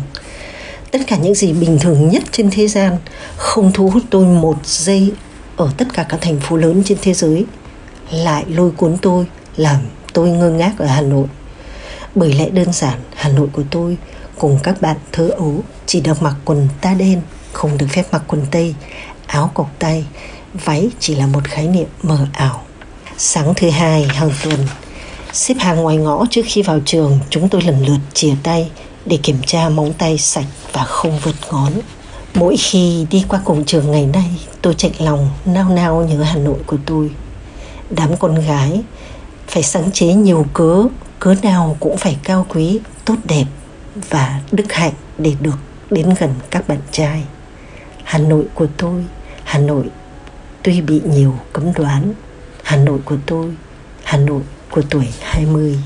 Tất 0.91 0.99
cả 1.07 1.17
những 1.17 1.35
gì 1.35 1.53
bình 1.53 1.77
thường 1.81 2.09
nhất 2.09 2.23
trên 2.31 2.49
thế 2.51 2.67
gian 2.67 2.97
không 3.37 3.71
thu 3.73 3.89
hút 3.89 4.03
tôi 4.09 4.25
một 4.25 4.57
giây 4.65 5.11
ở 5.55 5.71
tất 5.77 5.87
cả 5.93 6.05
các 6.09 6.21
thành 6.21 6.39
phố 6.39 6.57
lớn 6.57 6.81
trên 6.85 6.97
thế 7.01 7.13
giới 7.13 7.45
lại 8.11 8.43
lôi 8.47 8.71
cuốn 8.71 8.97
tôi 9.01 9.25
làm 9.57 9.79
tôi 10.15 10.29
ngơ 10.29 10.49
ngác 10.49 10.73
ở 10.77 10.85
hà 10.85 11.01
nội. 11.01 11.27
Bởi 12.15 12.33
lẽ 12.33 12.49
đơn 12.49 12.73
giản, 12.73 12.99
hà 13.15 13.29
nội 13.29 13.47
của 13.53 13.63
tôi 13.71 13.97
cùng 14.39 14.59
các 14.63 14.81
bạn 14.81 14.97
thơ 15.11 15.27
ấu 15.27 15.63
chỉ 15.85 16.01
được 16.01 16.21
mặc 16.21 16.35
quần 16.45 16.67
ta 16.81 16.93
đen, 16.93 17.21
không 17.53 17.77
được 17.77 17.87
phép 17.89 18.03
mặc 18.11 18.23
quần 18.27 18.45
tây. 18.51 18.75
Áo 19.27 19.51
cộc 19.53 19.71
tay, 19.79 20.05
váy 20.53 20.89
chỉ 20.99 21.15
là 21.15 21.27
một 21.27 21.43
khái 21.43 21.67
niệm 21.67 21.87
mờ 22.03 22.27
ảo. 22.33 22.61
Sáng 23.17 23.53
thứ 23.55 23.69
hai 23.69 24.03
hàng 24.03 24.31
tuần, 24.43 24.59
xếp 25.33 25.55
hàng 25.59 25.77
ngoài 25.77 25.97
ngõ 25.97 26.25
trước 26.29 26.41
khi 26.45 26.61
vào 26.61 26.79
trường, 26.85 27.19
chúng 27.29 27.49
tôi 27.49 27.61
lần 27.61 27.85
lượt 27.85 27.99
chìa 28.13 28.33
tay 28.43 28.69
để 29.05 29.17
kiểm 29.23 29.37
tra 29.45 29.69
móng 29.69 29.93
tay 29.93 30.17
sạch 30.17 30.47
và 30.73 30.83
không 30.83 31.19
vượt 31.19 31.35
ngón. 31.51 31.71
Mỗi 32.33 32.57
khi 32.57 33.05
đi 33.11 33.25
qua 33.29 33.39
cổng 33.45 33.65
trường 33.65 33.91
ngày 33.91 34.05
nay, 34.05 34.29
tôi 34.61 34.73
chạy 34.77 34.91
lòng 34.99 35.29
nao 35.45 35.69
nao 35.69 36.03
nhớ 36.03 36.23
hà 36.23 36.37
nội 36.37 36.57
của 36.65 36.77
tôi. 36.85 37.09
Đám 37.89 38.17
con 38.17 38.35
gái 38.35 38.81
phải 39.47 39.63
sáng 39.63 39.91
chế 39.91 40.13
nhiều 40.13 40.45
cớ 40.53 40.83
cớ 41.19 41.35
nào 41.43 41.77
cũng 41.79 41.97
phải 41.97 42.17
cao 42.23 42.45
quý, 42.49 42.79
tốt 43.05 43.15
đẹp 43.23 43.45
và 44.09 44.41
đức 44.51 44.73
hạnh 44.73 44.93
để 45.17 45.33
được 45.41 45.57
đến 45.89 46.13
gần 46.19 46.33
các 46.51 46.67
bạn 46.67 46.79
trai. 46.91 47.23
Hà 48.03 48.19
nội 48.19 48.45
của 48.53 48.67
tôi, 48.77 49.05
hà 49.43 49.59
nội 49.59 49.85
tuy 50.63 50.81
bị 50.81 51.01
nhiều 51.05 51.33
cấm 51.53 51.73
đoán. 51.73 52.13
Hà 52.63 52.77
nội 52.77 52.99
của 53.05 53.17
tôi, 53.25 53.45
hà 54.03 54.17
nội 54.17 54.41
của 54.71 54.81
tuổi 54.89 55.07
20 55.21 55.79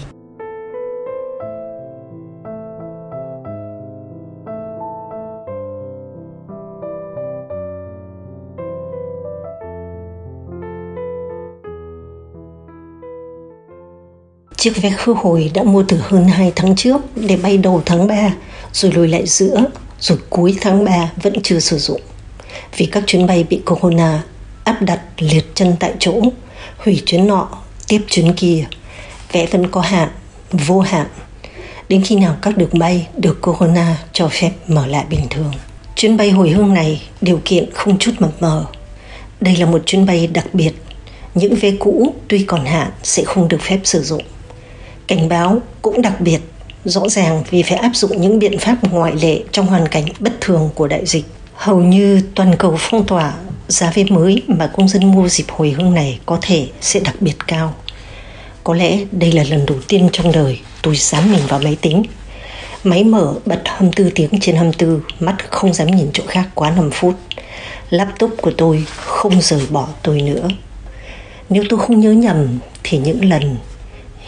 Chiếc 14.60 14.82
vé 14.82 14.90
khứ 14.90 15.14
hồi 15.18 15.52
đã 15.54 15.64
mua 15.64 15.84
từ 15.88 15.98
hơn 15.98 16.28
2 16.28 16.52
tháng 16.56 16.76
trước 16.76 17.02
để 17.16 17.38
bay 17.38 17.58
đầu 17.58 17.82
tháng 17.86 18.08
3, 18.08 18.34
rồi 18.74 18.92
lùi 18.92 19.08
lại 19.08 19.28
giữa, 19.28 19.64
rồi 20.00 20.18
cuối 20.30 20.56
tháng 20.62 20.86
3 20.86 21.12
vẫn 21.24 21.34
chưa 21.44 21.60
sử 21.60 21.78
dụng. 21.78 22.02
Vì 22.78 22.86
các 22.86 23.04
chuyến 23.08 23.28
bay 23.28 23.46
bị 23.50 23.62
corona 23.66 24.24
áp 24.64 24.82
đặt 24.82 25.00
liệt 25.18 25.46
chân 25.56 25.76
tại 25.80 25.94
chỗ, 26.00 26.22
hủy 26.78 27.04
chuyến 27.06 27.28
nọ, 27.28 27.50
tiếp 27.88 28.02
chuyến 28.10 28.34
kia. 28.34 28.66
Vé 29.32 29.46
vẫn 29.46 29.68
có 29.72 29.82
hạn, 29.82 30.10
vô 30.52 30.80
hạn. 30.80 31.08
Đến 31.90 32.02
khi 32.06 32.16
nào 32.16 32.36
các 32.42 32.58
đường 32.58 32.80
bay 32.80 33.08
được 33.18 33.42
corona 33.42 33.98
cho 34.14 34.28
phép 34.28 34.52
mở 34.68 34.86
lại 34.86 35.06
bình 35.10 35.28
thường. 35.30 35.54
Chuyến 35.96 36.18
bay 36.18 36.32
hồi 36.32 36.50
hương 36.50 36.74
này 36.74 37.02
điều 37.22 37.42
kiện 37.46 37.70
không 37.74 38.00
chút 38.00 38.12
mập 38.20 38.42
mờ. 38.42 38.66
Đây 39.42 39.56
là 39.56 39.66
một 39.66 39.82
chuyến 39.86 40.06
bay 40.06 40.28
đặc 40.28 40.54
biệt. 40.54 40.72
Những 41.36 41.56
vé 41.56 41.72
cũ 41.80 42.14
tuy 42.28 42.44
còn 42.44 42.66
hạn 42.66 42.92
sẽ 43.04 43.24
không 43.24 43.48
được 43.48 43.62
phép 43.62 43.80
sử 43.84 44.04
dụng 44.04 44.24
cảnh 45.10 45.30
báo 45.30 45.62
cũng 45.82 46.02
đặc 46.02 46.22
biệt 46.22 46.40
rõ 46.86 47.10
ràng 47.10 47.44
vì 47.50 47.64
phải 47.64 47.78
áp 47.78 47.92
dụng 47.94 48.22
những 48.22 48.40
biện 48.40 48.60
pháp 48.60 48.76
ngoại 48.92 49.14
lệ 49.22 49.44
trong 49.52 49.68
hoàn 49.68 49.88
cảnh 49.88 50.06
bất 50.20 50.34
thường 50.42 50.70
của 50.76 50.88
đại 50.88 51.06
dịch 51.06 51.26
hầu 51.54 51.80
như 51.80 52.22
toàn 52.36 52.56
cầu 52.60 52.76
phong 52.78 53.06
tỏa 53.06 53.34
giá 53.68 53.92
vé 53.96 54.04
mới 54.10 54.44
mà 54.48 54.68
công 54.68 54.88
dân 54.88 55.12
mua 55.12 55.28
dịp 55.28 55.46
hồi 55.50 55.72
hương 55.72 55.94
này 55.94 56.20
có 56.26 56.38
thể 56.42 56.68
sẽ 56.82 57.00
đặc 57.00 57.16
biệt 57.20 57.36
cao 57.48 57.74
có 58.64 58.74
lẽ 58.74 59.00
đây 59.12 59.32
là 59.32 59.44
lần 59.44 59.66
đầu 59.66 59.78
tiên 59.88 60.10
trong 60.12 60.32
đời 60.32 60.60
tôi 60.82 60.96
dám 60.96 61.32
mình 61.32 61.42
vào 61.48 61.60
máy 61.64 61.78
tính 61.82 62.04
Máy 62.84 63.04
mở 63.04 63.34
bật 63.46 63.62
24 63.66 64.12
tiếng 64.16 64.30
trên 64.42 64.56
24, 64.56 65.02
mắt 65.20 65.36
không 65.50 65.74
dám 65.74 65.88
nhìn 65.88 66.10
chỗ 66.14 66.24
khác 66.28 66.48
quá 66.56 66.72
5 66.72 66.92
phút. 66.92 67.16
Laptop 67.90 68.34
của 68.42 68.52
tôi 68.58 68.86
không 68.96 69.42
rời 69.42 69.62
bỏ 69.70 69.88
tôi 70.04 70.22
nữa. 70.22 70.48
Nếu 71.50 71.64
tôi 71.70 71.80
không 71.80 72.00
nhớ 72.00 72.12
nhầm 72.12 72.60
thì 72.84 72.98
những 72.98 73.30
lần 73.30 73.58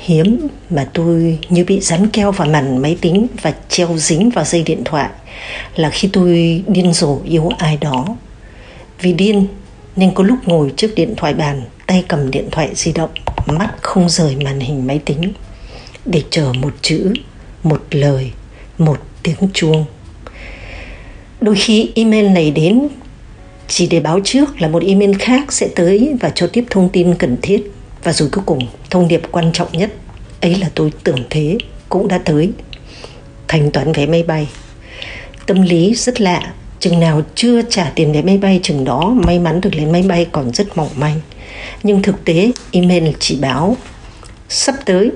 hiếm 0.05 0.47
mà 0.69 0.87
tôi 0.93 1.39
như 1.49 1.65
bị 1.65 1.79
dán 1.79 2.07
keo 2.07 2.31
vào 2.31 2.47
màn 2.47 2.77
máy 2.81 2.97
tính 3.01 3.27
và 3.41 3.53
treo 3.69 3.97
dính 3.97 4.29
vào 4.29 4.45
dây 4.45 4.63
điện 4.63 4.81
thoại 4.85 5.09
là 5.75 5.89
khi 5.89 6.09
tôi 6.13 6.63
điên 6.67 6.93
rồ 6.93 7.19
yêu 7.25 7.49
ai 7.57 7.77
đó. 7.81 8.05
Vì 9.01 9.13
điên 9.13 9.47
nên 9.95 10.13
có 10.13 10.23
lúc 10.23 10.37
ngồi 10.45 10.71
trước 10.77 10.95
điện 10.95 11.13
thoại 11.17 11.33
bàn, 11.33 11.61
tay 11.87 12.03
cầm 12.07 12.31
điện 12.31 12.47
thoại 12.51 12.69
di 12.75 12.91
động, 12.91 13.09
mắt 13.47 13.69
không 13.81 14.09
rời 14.09 14.35
màn 14.35 14.59
hình 14.59 14.87
máy 14.87 14.99
tính 15.05 15.33
để 16.05 16.23
chờ 16.29 16.53
một 16.53 16.73
chữ, 16.81 17.13
một 17.63 17.81
lời, 17.91 18.31
một 18.77 18.97
tiếng 19.23 19.49
chuông. 19.53 19.85
Đôi 21.41 21.55
khi 21.55 21.91
email 21.95 22.29
này 22.29 22.51
đến 22.51 22.87
chỉ 23.67 23.87
để 23.87 23.99
báo 23.99 24.19
trước 24.23 24.61
là 24.61 24.67
một 24.67 24.83
email 24.83 25.11
khác 25.19 25.53
sẽ 25.53 25.67
tới 25.75 26.15
và 26.19 26.29
cho 26.29 26.47
tiếp 26.47 26.65
thông 26.69 26.89
tin 26.89 27.15
cần 27.15 27.37
thiết 27.41 27.71
và 28.03 28.13
rồi 28.13 28.29
cuối 28.31 28.43
cùng, 28.45 28.67
thông 28.89 29.07
điệp 29.07 29.21
quan 29.31 29.51
trọng 29.53 29.71
nhất, 29.71 29.91
ấy 30.41 30.55
là 30.55 30.69
tôi 30.75 30.91
tưởng 31.03 31.23
thế 31.29 31.57
cũng 31.89 32.07
đã 32.07 32.17
tới. 32.17 32.51
Thanh 33.47 33.71
toán 33.71 33.91
vé 33.91 34.05
máy 34.05 34.23
bay. 34.23 34.47
Tâm 35.45 35.61
lý 35.61 35.95
rất 35.95 36.21
lạ, 36.21 36.53
chừng 36.79 36.99
nào 36.99 37.21
chưa 37.35 37.61
trả 37.61 37.91
tiền 37.95 38.13
vé 38.13 38.21
máy 38.21 38.37
bay, 38.37 38.59
chừng 38.63 38.83
đó 38.83 39.13
may 39.25 39.39
mắn 39.39 39.61
được 39.61 39.75
lên 39.75 39.91
máy 39.91 40.03
bay 40.03 40.27
còn 40.31 40.53
rất 40.53 40.77
mỏng 40.77 40.89
manh. 40.95 41.19
Nhưng 41.83 42.01
thực 42.01 42.25
tế, 42.25 42.51
email 42.71 43.09
chỉ 43.19 43.37
báo. 43.41 43.77
Sắp 44.49 44.75
tới, 44.85 45.11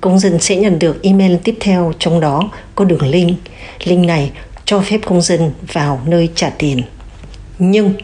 công 0.00 0.18
dân 0.18 0.38
sẽ 0.38 0.56
nhận 0.56 0.78
được 0.78 1.02
email 1.02 1.36
tiếp 1.44 1.56
theo, 1.60 1.92
trong 1.98 2.20
đó 2.20 2.50
có 2.74 2.84
đường 2.84 3.08
link. 3.08 3.38
Link 3.84 4.06
này 4.06 4.30
cho 4.64 4.80
phép 4.80 5.00
công 5.06 5.22
dân 5.22 5.52
vào 5.72 6.00
nơi 6.06 6.28
trả 6.34 6.50
tiền. 6.50 6.82
Nhưng, 7.58 7.94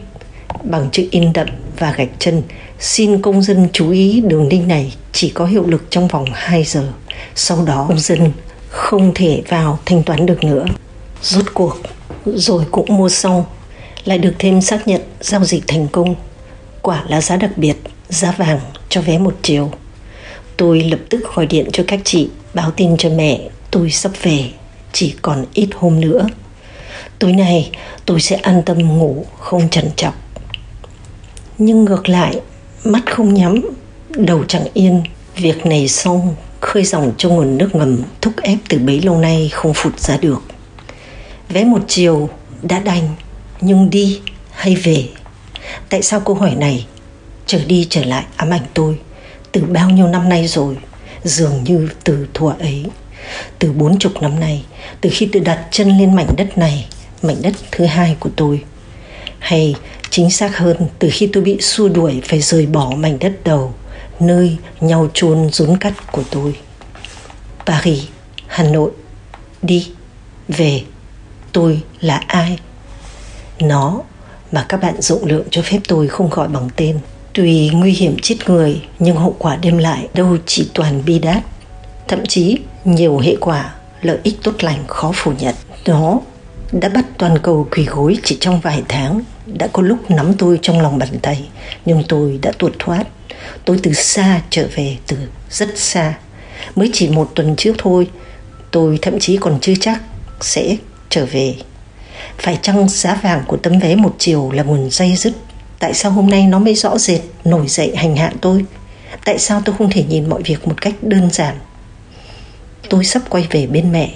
bằng 0.63 0.89
chữ 0.91 1.07
in 1.11 1.33
đậm 1.33 1.47
và 1.79 1.91
gạch 1.91 2.09
chân 2.19 2.43
xin 2.79 3.21
công 3.21 3.41
dân 3.41 3.67
chú 3.73 3.91
ý 3.91 4.21
đường 4.21 4.47
link 4.47 4.67
này 4.67 4.93
chỉ 5.11 5.29
có 5.29 5.45
hiệu 5.45 5.65
lực 5.67 5.83
trong 5.89 6.07
vòng 6.07 6.25
2 6.33 6.63
giờ. 6.63 6.87
Sau 7.35 7.65
đó 7.65 7.85
công 7.87 7.99
dân 7.99 8.31
không 8.69 9.11
thể 9.15 9.41
vào 9.49 9.79
thanh 9.85 10.03
toán 10.03 10.25
được 10.25 10.43
nữa. 10.43 10.65
Rốt 11.21 11.45
cuộc 11.53 11.77
rồi 12.25 12.63
cũng 12.71 12.97
mua 12.97 13.09
xong 13.09 13.45
lại 14.05 14.17
được 14.17 14.33
thêm 14.39 14.61
xác 14.61 14.87
nhận 14.87 15.01
giao 15.21 15.43
dịch 15.43 15.63
thành 15.67 15.87
công. 15.87 16.15
Quả 16.81 17.03
là 17.07 17.21
giá 17.21 17.35
đặc 17.35 17.51
biệt, 17.57 17.75
giá 18.09 18.31
vàng 18.31 18.59
cho 18.89 19.01
vé 19.01 19.17
một 19.17 19.35
chiều. 19.41 19.71
Tôi 20.57 20.83
lập 20.83 20.99
tức 21.09 21.21
gọi 21.35 21.45
điện 21.45 21.69
cho 21.73 21.83
các 21.87 21.99
chị 22.03 22.29
báo 22.53 22.71
tin 22.71 22.97
cho 22.97 23.09
mẹ 23.09 23.41
tôi 23.71 23.91
sắp 23.91 24.11
về, 24.21 24.49
chỉ 24.93 25.15
còn 25.21 25.45
ít 25.53 25.69
hôm 25.75 26.01
nữa. 26.01 26.27
Tối 27.19 27.33
nay 27.33 27.71
tôi 28.05 28.21
sẽ 28.21 28.35
an 28.35 28.63
tâm 28.65 28.97
ngủ 28.97 29.25
không 29.39 29.69
trằn 29.69 29.85
trọc. 29.95 30.15
Nhưng 31.57 31.85
ngược 31.85 32.09
lại 32.09 32.39
mắt 32.91 33.03
không 33.05 33.33
nhắm, 33.33 33.61
đầu 34.09 34.43
chẳng 34.47 34.65
yên. 34.73 35.03
Việc 35.35 35.65
này 35.65 35.87
xong, 35.87 36.35
khơi 36.59 36.83
dòng 36.83 37.11
cho 37.17 37.29
nguồn 37.29 37.57
nước 37.57 37.75
ngầm 37.75 38.01
thúc 38.21 38.33
ép 38.41 38.57
từ 38.69 38.79
bấy 38.79 39.01
lâu 39.01 39.17
nay 39.17 39.49
không 39.53 39.73
phụt 39.73 39.99
ra 39.99 40.17
được. 40.17 40.41
Vé 41.49 41.63
một 41.63 41.81
chiều 41.87 42.29
đã 42.61 42.79
đành, 42.79 43.09
nhưng 43.61 43.89
đi 43.89 44.21
hay 44.51 44.75
về? 44.75 45.03
Tại 45.89 46.01
sao 46.01 46.19
câu 46.19 46.35
hỏi 46.35 46.55
này? 46.55 46.85
Trở 47.45 47.59
đi 47.67 47.87
trở 47.89 48.03
lại 48.03 48.23
ám 48.35 48.49
ảnh 48.49 48.65
tôi. 48.73 48.99
Từ 49.51 49.61
bao 49.61 49.89
nhiêu 49.89 50.07
năm 50.07 50.29
nay 50.29 50.47
rồi, 50.47 50.77
dường 51.23 51.63
như 51.63 51.89
từ 52.03 52.27
thuở 52.33 52.53
ấy. 52.59 52.85
Từ 53.59 53.71
bốn 53.71 53.99
chục 53.99 54.21
năm 54.21 54.39
nay, 54.39 54.63
từ 55.01 55.09
khi 55.13 55.29
tôi 55.33 55.41
đặt 55.41 55.67
chân 55.71 55.97
lên 55.97 56.15
mảnh 56.15 56.29
đất 56.37 56.57
này, 56.57 56.87
mảnh 57.21 57.41
đất 57.41 57.53
thứ 57.71 57.85
hai 57.85 58.15
của 58.19 58.29
tôi. 58.35 58.63
Hay 59.39 59.75
chính 60.17 60.29
xác 60.29 60.57
hơn 60.57 60.77
từ 60.99 61.09
khi 61.11 61.29
tôi 61.33 61.43
bị 61.43 61.57
xua 61.61 61.89
đuổi 61.89 62.21
phải 62.25 62.41
rời 62.41 62.65
bỏ 62.65 62.93
mảnh 62.97 63.17
đất 63.19 63.33
đầu, 63.43 63.73
nơi 64.19 64.57
nhau 64.81 65.09
chôn 65.13 65.49
rốn 65.51 65.77
cắt 65.77 66.11
của 66.11 66.23
tôi. 66.31 66.55
Paris, 67.65 68.03
hà 68.47 68.63
nội. 68.63 68.91
Đi, 69.61 69.91
về. 70.47 70.81
Tôi 71.51 71.81
là 72.01 72.23
ai? 72.27 72.59
Nó 73.59 74.01
mà 74.51 74.65
các 74.69 74.81
bạn 74.81 75.01
rộng 75.01 75.25
lượng 75.25 75.45
cho 75.51 75.61
phép 75.61 75.79
tôi 75.87 76.07
không 76.07 76.29
gọi 76.29 76.47
bằng 76.47 76.69
tên. 76.75 76.99
Tuy 77.33 77.69
nguy 77.69 77.91
hiểm 77.91 78.17
chết 78.21 78.35
người, 78.45 78.81
nhưng 78.99 79.15
hậu 79.15 79.35
quả 79.39 79.55
đem 79.55 79.77
lại 79.77 80.07
đâu 80.13 80.37
chỉ 80.45 80.69
toàn 80.73 81.03
bi 81.05 81.19
đát. 81.19 81.43
Thậm 82.07 82.25
chí 82.25 82.57
nhiều 82.85 83.17
hệ 83.17 83.35
quả, 83.39 83.75
lợi 84.01 84.17
ích 84.23 84.37
tốt 84.43 84.53
lành 84.59 84.83
khó 84.87 85.11
phủ 85.15 85.33
nhận. 85.39 85.55
Nó 85.85 86.19
đã 86.71 86.89
bắt 86.89 87.05
toàn 87.17 87.37
cầu 87.43 87.67
quỳ 87.71 87.85
gối 87.85 88.17
chỉ 88.23 88.37
trong 88.39 88.59
vài 88.59 88.83
tháng. 88.87 89.21
Đã 89.45 89.67
có 89.67 89.81
lúc 89.81 90.11
nắm 90.11 90.33
tôi 90.37 90.59
trong 90.61 90.81
lòng 90.81 90.97
bàn 90.97 91.19
tay, 91.21 91.47
nhưng 91.85 92.03
tôi 92.07 92.39
đã 92.41 92.51
tuột 92.59 92.73
thoát. 92.79 93.03
Tôi 93.65 93.79
từ 93.83 93.93
xa 93.93 94.41
trở 94.49 94.67
về, 94.75 94.97
từ 95.07 95.17
rất 95.49 95.77
xa. 95.77 96.13
Mới 96.75 96.89
chỉ 96.93 97.09
một 97.09 97.31
tuần 97.35 97.55
trước 97.55 97.73
thôi, 97.77 98.07
tôi 98.71 98.99
thậm 99.01 99.19
chí 99.19 99.37
còn 99.37 99.59
chưa 99.61 99.73
chắc 99.79 100.01
sẽ 100.41 100.77
trở 101.09 101.25
về. 101.25 101.55
Phải 102.37 102.59
chăng 102.61 102.89
giá 102.89 103.19
vàng 103.23 103.43
của 103.47 103.57
tấm 103.57 103.79
vé 103.79 103.95
một 103.95 104.15
chiều 104.17 104.51
là 104.51 104.63
nguồn 104.63 104.89
dây 104.91 105.15
dứt? 105.15 105.33
Tại 105.79 105.93
sao 105.93 106.11
hôm 106.11 106.29
nay 106.29 106.47
nó 106.47 106.59
mới 106.59 106.75
rõ 106.75 106.97
rệt, 106.97 107.21
nổi 107.45 107.67
dậy 107.67 107.95
hành 107.95 108.15
hạ 108.15 108.31
tôi? 108.41 108.65
Tại 109.25 109.39
sao 109.39 109.61
tôi 109.65 109.75
không 109.77 109.89
thể 109.89 110.03
nhìn 110.03 110.29
mọi 110.29 110.41
việc 110.43 110.67
một 110.67 110.81
cách 110.81 110.93
đơn 111.01 111.29
giản? 111.31 111.55
Tôi 112.89 113.05
sắp 113.05 113.21
quay 113.29 113.47
về 113.51 113.67
bên 113.67 113.91
mẹ. 113.91 114.13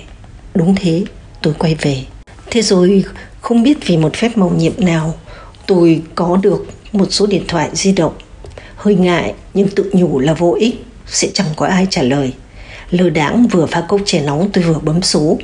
Đúng 0.53 0.75
thế, 0.75 1.03
tôi 1.41 1.53
quay 1.53 1.75
về 1.75 2.03
thế 2.51 2.61
rồi 2.61 3.03
không 3.41 3.63
biết 3.63 3.77
vì 3.87 3.97
một 3.97 4.15
phép 4.15 4.37
màu 4.37 4.49
nhiệm 4.49 4.73
nào 4.77 5.15
tôi 5.67 6.01
có 6.15 6.37
được 6.37 6.65
một 6.91 7.07
số 7.09 7.25
điện 7.25 7.43
thoại 7.47 7.69
di 7.73 7.91
động. 7.91 8.13
Hơi 8.75 8.95
ngại, 8.95 9.33
nhưng 9.53 9.67
tự 9.67 9.91
nhủ 9.93 10.19
là 10.19 10.33
vô 10.33 10.55
ích, 10.59 10.85
sẽ 11.07 11.27
chẳng 11.33 11.47
có 11.55 11.65
ai 11.65 11.87
trả 11.89 12.01
lời. 12.01 12.33
Lơ 12.89 13.09
đãng 13.09 13.47
vừa 13.47 13.65
pha 13.65 13.81
cốc 13.81 14.01
chè 14.05 14.21
nóng 14.21 14.49
tôi 14.53 14.63
vừa 14.63 14.79
bấm 14.79 15.01
số, 15.01 15.37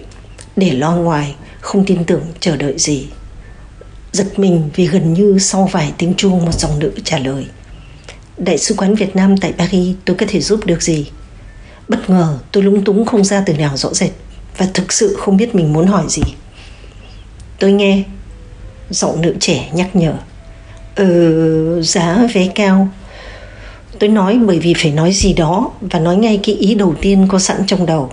để 0.55 0.71
lo 0.71 0.95
ngoài, 0.95 1.35
không 1.61 1.85
tin 1.85 2.03
tưởng 2.03 2.21
chờ 2.39 2.57
đợi 2.57 2.73
gì. 2.77 3.07
Giật 4.11 4.39
mình 4.39 4.69
vì 4.75 4.87
gần 4.87 5.13
như 5.13 5.37
sau 5.39 5.69
vài 5.71 5.93
tiếng 5.97 6.13
chuông 6.13 6.45
một 6.45 6.59
dòng 6.59 6.79
nữ 6.79 6.91
trả 7.03 7.17
lời. 7.17 7.45
Đại 8.37 8.57
sứ 8.57 8.75
quán 8.77 8.95
việt 8.95 9.15
nam 9.15 9.37
tại 9.37 9.53
paris, 9.57 9.95
tôi 10.05 10.15
có 10.15 10.25
thể 10.29 10.41
giúp 10.41 10.65
được 10.65 10.81
gì? 10.81 11.11
Bất 11.87 12.09
ngờ, 12.09 12.39
tôi 12.51 12.63
lúng 12.63 12.83
túng 12.83 13.05
không 13.05 13.23
ra 13.23 13.43
từ 13.45 13.53
nào 13.53 13.77
rõ 13.77 13.89
rệt 13.93 14.11
và 14.57 14.67
thực 14.73 14.93
sự 14.93 15.15
không 15.19 15.37
biết 15.37 15.55
mình 15.55 15.73
muốn 15.73 15.87
hỏi 15.87 16.03
gì 16.09 16.21
tôi 17.59 17.71
nghe. 17.71 18.03
Giọng 18.89 19.21
nữ 19.21 19.35
trẻ 19.39 19.69
nhắc 19.73 19.95
nhở. 19.95 20.13
Ờ 20.95 21.81
giá 21.81 22.27
vé 22.33 22.47
cao. 22.55 22.87
Tôi 23.99 24.09
nói 24.09 24.39
bởi 24.45 24.59
vì 24.59 24.73
phải 24.77 24.91
nói 24.91 25.11
gì 25.13 25.33
đó 25.33 25.71
và 25.81 25.99
nói 25.99 26.17
ngay 26.17 26.39
cái 26.43 26.55
ý 26.55 26.75
đầu 26.75 26.95
tiên 27.01 27.27
có 27.29 27.39
sẵn 27.39 27.57
trong 27.67 27.85
đầu. 27.85 28.11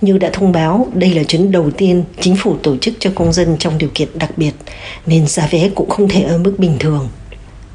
Như 0.00 0.18
đã 0.18 0.30
thông 0.32 0.52
báo, 0.52 0.86
đây 0.94 1.14
là 1.14 1.22
chuyến 1.24 1.52
đầu 1.52 1.70
tiên 1.70 2.04
chính 2.20 2.36
phủ 2.36 2.56
tổ 2.62 2.76
chức 2.76 2.94
cho 2.98 3.10
công 3.14 3.32
dân 3.32 3.56
trong 3.58 3.78
điều 3.78 3.88
kiện 3.94 4.08
đặc 4.14 4.30
biệt, 4.38 4.52
nên 5.06 5.26
giá 5.26 5.48
vé 5.50 5.68
cũng 5.74 5.90
không 5.90 6.08
thể 6.08 6.22
ở 6.22 6.38
mức 6.38 6.54
bình 6.58 6.76
thường. 6.78 7.08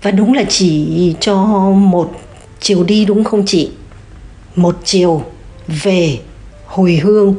Và 0.01 0.11
đúng 0.11 0.33
là 0.33 0.43
chỉ 0.49 1.15
cho 1.19 1.45
một 1.71 2.11
chiều 2.59 2.83
đi 2.83 3.05
đúng 3.05 3.23
không 3.23 3.43
chị? 3.45 3.69
Một 4.55 4.77
chiều 4.83 5.23
về 5.67 6.19
hồi 6.65 6.99
hương. 7.03 7.35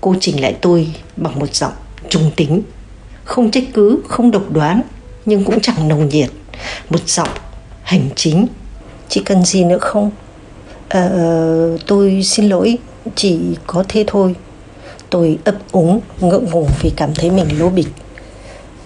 Cô 0.00 0.14
chỉnh 0.20 0.40
lại 0.40 0.54
tôi 0.60 0.88
bằng 1.16 1.38
một 1.38 1.54
giọng 1.54 1.72
trung 2.08 2.30
tính 2.36 2.62
không 3.26 3.50
trách 3.50 3.64
cứ 3.74 3.98
không 4.08 4.30
độc 4.30 4.50
đoán 4.50 4.82
nhưng 5.24 5.44
cũng 5.44 5.60
chẳng 5.60 5.88
nồng 5.88 6.08
nhiệt. 6.08 6.30
Một 6.90 7.08
giọng 7.08 7.28
hành 7.82 8.08
chính 8.16 8.46
chị 9.08 9.22
cần 9.24 9.44
gì 9.44 9.64
nữa 9.64 9.78
không? 9.80 10.10
À, 10.88 11.10
tôi 11.86 12.22
xin 12.24 12.48
lỗi 12.48 12.78
chỉ 13.14 13.40
có 13.66 13.84
thế 13.88 14.04
thôi. 14.06 14.34
Tôi 15.10 15.38
ấp 15.44 15.54
úng 15.72 16.00
ngượng 16.20 16.50
ngùng 16.50 16.68
vì 16.80 16.90
cảm 16.96 17.14
thấy 17.14 17.30
mình 17.30 17.48
lố 17.58 17.68
bịch. 17.68 17.88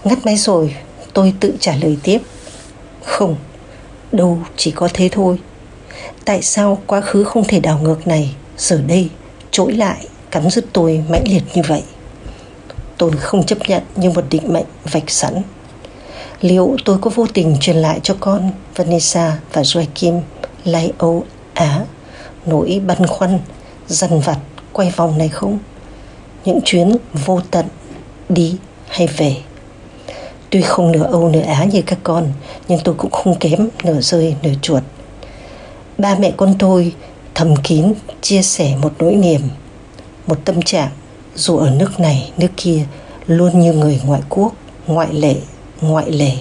Ngắt 0.03 0.25
máy 0.25 0.37
rồi 0.37 0.75
tôi 1.13 1.33
tự 1.39 1.53
trả 1.59 1.75
lời 1.75 1.97
tiếp. 2.03 2.19
Không 3.05 3.35
đâu 4.11 4.39
chỉ 4.57 4.71
có 4.71 4.89
thế 4.93 5.09
thôi. 5.11 5.39
Tại 6.25 6.41
sao 6.41 6.81
quá 6.87 7.01
khứ 7.01 7.23
không 7.23 7.43
thể 7.47 7.59
đảo 7.59 7.79
ngược 7.83 8.07
này? 8.07 8.35
Giờ 8.57 8.81
đây 8.87 9.09
trỗi 9.51 9.73
lại 9.73 10.07
cắn 10.31 10.49
rứt 10.49 10.65
tôi 10.73 11.03
mãnh 11.09 11.23
liệt 11.25 11.43
như 11.53 11.61
vậy 11.67 11.83
tôi 13.01 13.11
không 13.11 13.43
chấp 13.43 13.69
nhận 13.69 13.83
như 13.95 14.09
một 14.09 14.23
định 14.29 14.53
mệnh 14.53 14.65
vạch 14.91 15.09
sẵn. 15.09 15.41
Liệu 16.41 16.75
tôi 16.85 16.97
có 17.01 17.11
vô 17.15 17.25
tình 17.33 17.57
truyền 17.59 17.75
lại 17.75 17.99
cho 18.03 18.15
con 18.19 18.51
Vanessa 18.75 19.37
và 19.53 19.61
Joachim 19.61 20.21
lấy 20.63 20.93
Âu 20.97 21.23
Á 21.53 21.85
nỗi 22.45 22.81
băn 22.87 23.07
khoăn, 23.07 23.39
dằn 23.87 24.19
vặt, 24.19 24.37
quay 24.73 24.91
vòng 24.95 25.17
này 25.17 25.29
không? 25.29 25.59
Những 26.45 26.59
chuyến 26.65 26.95
vô 27.25 27.41
tận 27.51 27.65
đi 28.29 28.57
hay 28.87 29.07
về? 29.07 29.35
Tuy 30.49 30.61
không 30.61 30.91
nửa 30.91 31.03
âu 31.03 31.29
nửa 31.29 31.41
á 31.41 31.63
như 31.63 31.81
các 31.81 31.99
con, 32.03 32.27
nhưng 32.67 32.79
tôi 32.83 32.95
cũng 32.95 33.11
không 33.11 33.35
kém 33.35 33.69
nửa 33.83 34.01
rơi 34.01 34.35
nửa 34.43 34.53
chuột. 34.61 34.83
Ba 35.97 36.15
mẹ 36.15 36.31
con 36.37 36.55
tôi 36.59 36.93
thầm 37.35 37.55
kín 37.55 37.93
chia 38.21 38.41
sẻ 38.41 38.75
một 38.81 38.93
nỗi 38.99 39.15
niềm, 39.15 39.41
một 40.27 40.37
tâm 40.45 40.61
trạng 40.61 40.89
dù 41.35 41.57
ở 41.57 41.69
nước 41.69 41.99
này, 41.99 42.31
nước 42.37 42.51
kia 42.57 42.85
luôn 43.27 43.59
như 43.59 43.73
người 43.73 44.01
ngoại 44.05 44.21
quốc, 44.29 44.53
ngoại 44.87 45.13
lệ 45.13 45.35
ngoại 45.81 46.11
lệ 46.11 46.33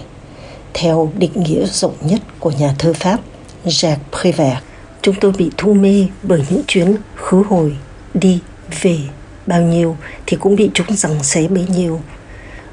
theo 0.74 1.12
định 1.18 1.33
nghĩa 1.35 1.66
rộng 1.66 1.94
nhất 2.00 2.20
của 2.38 2.50
nhà 2.50 2.74
thơ 2.79 2.92
pháp, 2.92 3.20
Jacques 3.64 3.96
Prévert. 4.20 4.59
Chúng 5.03 5.14
tôi 5.20 5.33
bị 5.38 5.50
thu 5.57 5.72
mê 5.72 6.07
bởi 6.22 6.44
những 6.50 6.62
chuyến 6.66 6.96
khứ 7.16 7.42
hồi 7.48 7.76
đi 8.14 8.40
về 8.83 8.98
bao 9.46 9.61
nhiêu 9.62 9.96
thì 10.26 10.37
cũng 10.40 10.57
bị 10.57 10.70
chúng 10.74 10.96
rằng 10.96 11.24
xé 11.24 11.48
bấy 11.48 11.66
nhiêu. 11.76 12.00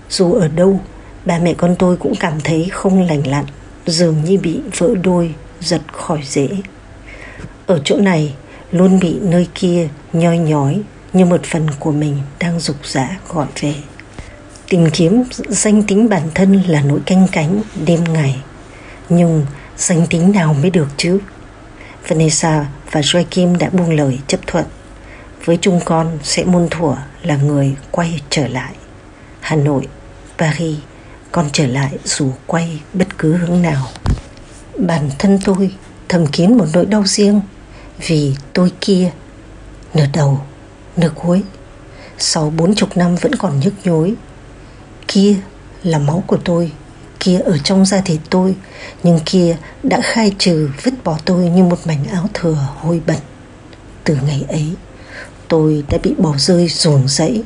Dù 0.09 0.33
ở 0.33 0.47
đâu, 0.47 0.79
ba 1.25 1.39
mẹ 1.39 1.53
con 1.53 1.75
tôi 1.79 1.97
cũng 1.97 2.13
cảm 2.19 2.41
thấy 2.43 2.69
không 2.71 3.01
lành 3.07 3.27
lặn, 3.27 3.45
dường 3.85 4.23
như 4.23 4.37
bị 4.37 4.59
vỡ 4.77 4.89
đôi, 5.03 5.33
giật 5.59 5.81
khỏi 5.93 6.19
rễ. 6.23 6.47
Ở 7.65 7.81
chỗ 7.83 7.97
này, 7.97 8.33
luôn 8.71 8.99
bị 8.99 9.17
nơi 9.21 9.47
kia 9.55 9.87
nhoi 10.13 10.37
nhói 10.37 10.81
như 11.17 11.25
một 11.25 11.43
phần 11.43 11.67
của 11.79 11.91
mình 11.91 12.17
đang 12.39 12.59
rục 12.59 12.85
rã 12.85 13.17
gọi 13.29 13.47
về 13.61 13.73
tìm 14.69 14.89
kiếm 14.93 15.23
danh 15.49 15.83
tính 15.83 16.09
bản 16.09 16.29
thân 16.35 16.61
là 16.67 16.81
nỗi 16.81 16.99
canh 17.05 17.27
cánh 17.31 17.61
đêm 17.85 18.03
ngày 18.13 18.41
nhưng 19.09 19.45
danh 19.77 20.07
tính 20.07 20.31
nào 20.31 20.53
mới 20.53 20.69
được 20.69 20.87
chứ? 20.97 21.19
Vanessa 22.07 22.65
và 22.91 23.01
Joaquim 23.01 23.57
đã 23.57 23.69
buông 23.69 23.91
lời 23.91 24.19
chấp 24.27 24.39
thuận. 24.47 24.65
Với 25.45 25.57
chúng 25.61 25.79
con 25.85 26.17
sẽ 26.23 26.43
muôn 26.43 26.67
thuở 26.69 26.95
là 27.23 27.37
người 27.37 27.75
quay 27.91 28.21
trở 28.29 28.47
lại. 28.47 28.73
Hà 29.39 29.55
Nội, 29.55 29.87
Paris 30.37 30.77
con 31.31 31.49
trở 31.53 31.67
lại 31.67 31.97
dù 32.03 32.31
quay 32.47 32.81
bất 32.93 33.17
cứ 33.17 33.33
hướng 33.37 33.61
nào. 33.61 33.85
Bản 34.79 35.09
thân 35.19 35.39
tôi 35.45 35.71
thầm 36.09 36.27
kín 36.27 36.57
một 36.57 36.65
nỗi 36.73 36.85
đau 36.85 37.03
riêng 37.05 37.41
vì 38.07 38.35
tôi 38.53 38.71
kia 38.81 39.11
nửa 39.93 40.07
đầu 40.13 40.41
nửa 40.97 41.11
cuối 41.15 41.43
sau 42.17 42.49
bốn 42.49 42.75
chục 42.75 42.97
năm 42.97 43.15
vẫn 43.15 43.35
còn 43.35 43.59
nhức 43.59 43.73
nhối. 43.83 44.13
Kia 45.07 45.35
là 45.83 45.97
máu 45.97 46.23
của 46.27 46.37
tôi, 46.45 46.71
kia 47.19 47.39
ở 47.39 47.57
trong 47.57 47.85
da 47.85 48.01
thịt 48.01 48.19
tôi, 48.29 48.55
nhưng 49.03 49.19
kia 49.25 49.57
đã 49.83 49.99
khai 50.03 50.35
trừ 50.37 50.69
vứt 50.83 50.93
bỏ 51.03 51.17
tôi 51.25 51.49
như 51.49 51.63
một 51.63 51.87
mảnh 51.87 52.05
áo 52.11 52.29
thừa 52.33 52.67
hôi 52.77 53.01
bẩn. 53.07 53.17
Từ 54.03 54.17
ngày 54.25 54.45
ấy, 54.49 54.73
tôi 55.47 55.83
đã 55.89 55.97
bị 56.03 56.15
bỏ 56.17 56.33
rơi 56.37 56.67
ruồng 56.67 57.07
rẫy 57.07 57.43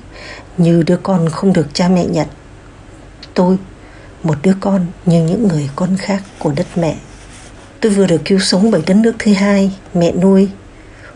như 0.58 0.84
đứa 0.84 0.98
con 1.04 1.30
không 1.30 1.54
được 1.54 1.68
cha 1.74 1.88
mẹ 1.88 2.06
nhận. 2.06 2.28
Tôi, 3.34 3.58
một 4.24 4.38
đứa 4.44 4.54
con 4.60 4.86
như 5.06 5.24
những 5.24 5.48
người 5.48 5.70
con 5.76 5.98
khác 5.98 6.24
của 6.40 6.52
đất 6.56 6.68
mẹ. 6.76 6.96
Tôi 7.80 7.92
vừa 7.92 8.08
được 8.08 8.22
cứu 8.26 8.40
sống 8.40 8.72
bởi 8.72 8.82
đất 8.88 8.94
nước 8.94 9.14
thứ 9.20 9.34
hai, 9.34 9.72
mẹ 9.94 10.12
nuôi. 10.12 10.50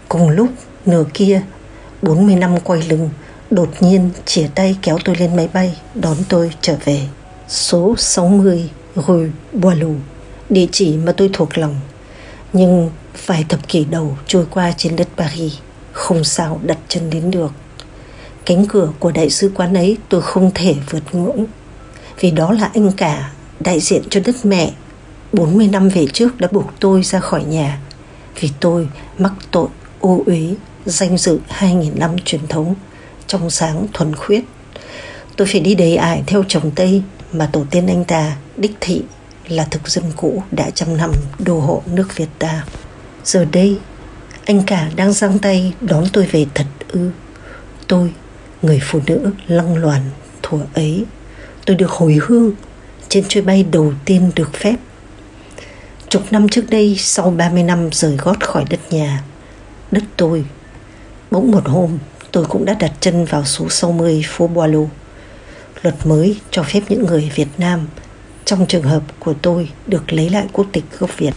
Cùng 0.10 0.30
lúc, 0.30 0.50
nửa 0.86 1.04
kia 1.14 1.42
40 2.06 2.36
năm 2.36 2.60
quay 2.64 2.82
lưng 2.82 3.10
đột 3.52 3.70
nhiên 3.80 4.10
chìa 4.26 4.48
tay 4.56 4.78
kéo 4.82 4.98
tôi 5.06 5.16
lên 5.16 5.36
máy 5.36 5.50
bay 5.54 5.78
đón 5.96 6.18
tôi 6.30 6.52
trở 6.62 6.78
về 6.86 7.02
số 7.48 7.96
60 7.98 8.70
Rue 8.96 9.30
Boileau, 9.54 9.96
địa 10.50 10.66
chỉ 10.72 10.98
mà 10.98 11.12
tôi 11.12 11.30
thuộc 11.34 11.58
lòng. 11.58 11.80
Nhưng 12.54 12.90
vài 13.26 13.46
thập 13.50 13.68
kỷ 13.68 13.86
đầu 13.86 14.18
trôi 14.28 14.46
qua 14.50 14.74
trên 14.78 14.96
đất 14.96 15.08
Paris, 15.18 15.54
không 15.92 16.24
sao 16.24 16.60
đặt 16.64 16.78
chân 16.88 17.10
đến 17.10 17.32
được. 17.32 17.52
Cánh 18.46 18.66
cửa 18.66 18.92
của 19.00 19.12
đại 19.12 19.30
sứ 19.30 19.52
quán 19.56 19.74
ấy 19.74 19.98
tôi 20.10 20.22
không 20.22 20.52
thể 20.54 20.76
vượt 20.90 21.04
ngưỡng, 21.16 21.46
vì 22.20 22.32
đó 22.32 22.52
là 22.52 22.72
anh 22.74 22.92
cả 22.92 23.32
đại 23.60 23.80
diện 23.80 24.02
cho 24.10 24.20
đất 24.26 24.36
mẹ 24.44 24.72
40 25.34 25.68
năm 25.68 25.90
về 25.90 26.08
trước 26.14 26.40
đã 26.40 26.48
buộc 26.52 26.72
tôi 26.80 27.04
ra 27.04 27.20
khỏi 27.20 27.44
nhà 27.44 27.80
vì 28.40 28.50
tôi 28.60 28.88
mắc 29.18 29.34
tội 29.52 29.68
ô 30.00 30.24
uế 30.26 30.56
danh 30.86 31.18
dự 31.18 31.40
2.000 31.60 31.98
năm 32.00 32.16
truyền 32.26 32.48
thống 32.48 32.76
trong 33.28 33.50
sáng 33.50 33.88
thuần 33.94 34.16
khuyết. 34.16 34.44
Tôi 35.36 35.48
phải 35.52 35.62
đi 35.62 35.76
đầy 35.76 35.96
ải 35.96 36.24
theo 36.28 36.44
chồng 36.48 36.72
Tây 36.76 37.02
mà 37.32 37.50
tổ 37.54 37.66
tiên 37.72 37.88
anh 37.88 38.06
ta 38.06 38.36
đích 38.58 38.76
thị 38.80 39.02
là 39.48 39.68
thực 39.72 39.90
dân 39.90 40.04
cũ 40.16 40.44
đã 40.52 40.70
trăm 40.70 40.98
năm 40.98 41.12
đô 41.40 41.60
hộ 41.60 41.82
nước 41.86 42.16
Việt 42.16 42.30
ta. 42.40 42.66
Giờ 43.24 43.46
đây, 43.52 43.80
anh 44.46 44.64
cả 44.64 44.90
đang 44.96 45.14
giang 45.14 45.40
tay 45.40 45.74
đón 45.82 46.06
tôi 46.14 46.26
về 46.26 46.46
thật 46.54 46.66
ư. 46.90 47.12
Tôi, 47.88 48.14
người 48.62 48.80
phụ 48.84 49.00
nữ 49.08 49.32
lăng 49.48 49.78
loàn 49.78 50.02
thuở 50.42 50.60
ấy, 50.74 51.06
tôi 51.66 51.76
được 51.76 51.92
hồi 51.92 52.18
hương 52.22 52.52
trên 53.10 53.24
chuyến 53.28 53.46
bay 53.46 53.66
đầu 53.72 53.94
tiên 54.06 54.32
được 54.36 54.54
phép. 54.54 54.76
Chục 56.10 56.24
năm 56.32 56.50
trước 56.50 56.70
đây, 56.70 56.96
sau 57.00 57.30
30 57.30 57.64
năm 57.64 57.90
rời 57.92 58.18
gót 58.18 58.44
khỏi 58.44 58.66
đất 58.70 58.80
nhà, 58.90 59.24
đất 59.92 60.04
tôi, 60.18 60.46
bỗng 61.32 61.52
một 61.52 61.68
hôm 61.68 61.98
tôi 62.32 62.46
cũng 62.46 62.66
đã 62.66 62.76
đặt 62.80 62.92
chân 63.00 63.26
vào 63.26 63.46
số 63.46 63.70
60 63.70 64.24
phố 64.28 64.48
Boileau 64.48 64.90
luật 65.82 65.96
mới 66.08 66.40
cho 66.52 66.64
phép 66.64 66.82
những 66.90 67.06
người 67.06 67.32
Việt 67.36 67.48
Nam 67.58 67.88
trong 68.46 68.66
trường 68.66 68.84
hợp 68.84 69.04
của 69.20 69.34
tôi 69.42 69.70
được 69.88 70.14
lấy 70.14 70.30
lại 70.30 70.46
quốc 70.54 70.68
tịch 70.72 70.84
gốc 71.00 71.18
Việt. 71.18 71.34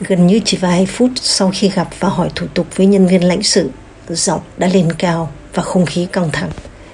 Gần 0.00 0.26
như 0.26 0.40
chỉ 0.44 0.56
vài 0.56 0.86
phút 0.86 1.10
sau 1.14 1.50
khi 1.54 1.68
gặp 1.68 1.88
và 2.00 2.08
hỏi 2.08 2.30
thủ 2.34 2.46
tục 2.54 2.66
với 2.76 2.86
nhân 2.86 3.06
viên 3.06 3.24
lãnh 3.24 3.42
sự, 3.42 3.70
giọng 4.08 4.40
đã 4.58 4.66
lên 4.66 4.92
cao 4.98 5.32
và 5.54 5.62
không 5.62 5.86
khí 5.86 6.06
căng 6.12 6.30
thẳng. 6.32 6.50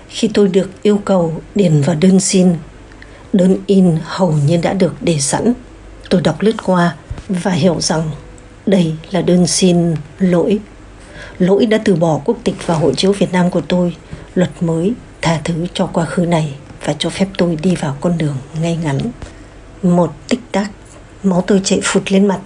Khi 0.08 0.30
tôi 0.35 0.48
được 0.48 0.70
yêu 0.82 1.00
cầu 1.04 1.40
điền 1.54 1.80
vào 1.80 1.96
đơn 1.96 2.20
xin, 2.20 2.48
đơn 3.32 3.56
in 3.66 3.96
hầu 4.04 4.32
như 4.32 4.56
đã 4.56 4.72
được 4.72 4.94
để 5.00 5.18
sẵn. 5.18 5.52
Tôi 6.11 6.20
đọc 6.20 6.40
lướt 6.40 6.54
qua 6.64 6.96
và 7.28 7.50
hiểu 7.50 7.80
rằng 7.80 8.11
đây 8.66 8.94
là 9.11 9.22
đơn 9.22 9.46
xin 9.46 9.94
lỗi. 10.18 10.58
Lỗi 11.42 11.66
đã 11.66 11.78
từ 11.85 11.94
bỏ 11.94 12.20
quốc 12.24 12.37
tịch 12.44 12.55
và 12.66 12.74
hộ 12.74 12.94
chiếu 12.94 13.12
Việt 13.12 13.33
Nam 13.33 13.50
của 13.50 13.61
tôi. 13.61 13.96
Luật 14.35 14.50
mới 14.61 14.92
tha 15.22 15.40
thứ 15.44 15.66
cho 15.74 15.87
quá 15.87 16.05
khứ 16.05 16.26
này 16.26 16.55
và 16.85 16.94
cho 16.98 17.11
phép 17.11 17.26
tôi 17.38 17.59
đi 17.62 17.74
vào 17.74 17.96
con 18.00 18.18
đường 18.18 18.37
ngay 18.61 18.78
ngắn. 18.85 18.98
Một 19.83 20.12
tích 20.28 20.40
tắc, 20.52 20.70
máu 21.22 21.44
tôi 21.46 21.61
chạy 21.64 21.81
phụt 21.83 22.12
lên 22.12 22.26
mặt, 22.26 22.40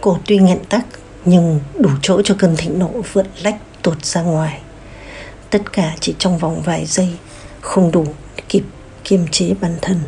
cổ 0.00 0.18
tuy 0.26 0.38
nghẹn 0.38 0.58
tắc 0.68 0.86
nhưng 1.24 1.60
đủ 1.78 1.90
chỗ 2.02 2.22
cho 2.24 2.34
cơn 2.38 2.56
thịnh 2.56 2.78
nộ 2.78 2.90
vượt 3.12 3.26
lách 3.42 3.56
tuột 3.82 4.04
ra 4.04 4.22
ngoài. 4.22 4.60
Tất 5.50 5.72
cả 5.72 5.96
chỉ 6.00 6.14
trong 6.18 6.38
vòng 6.38 6.62
vài 6.64 6.86
giây, 6.86 7.08
không 7.60 7.90
đủ 7.92 8.06
kịp 8.48 8.64
kiềm 9.04 9.26
chế 9.30 9.54
bản 9.60 9.76
thân. 9.82 10.00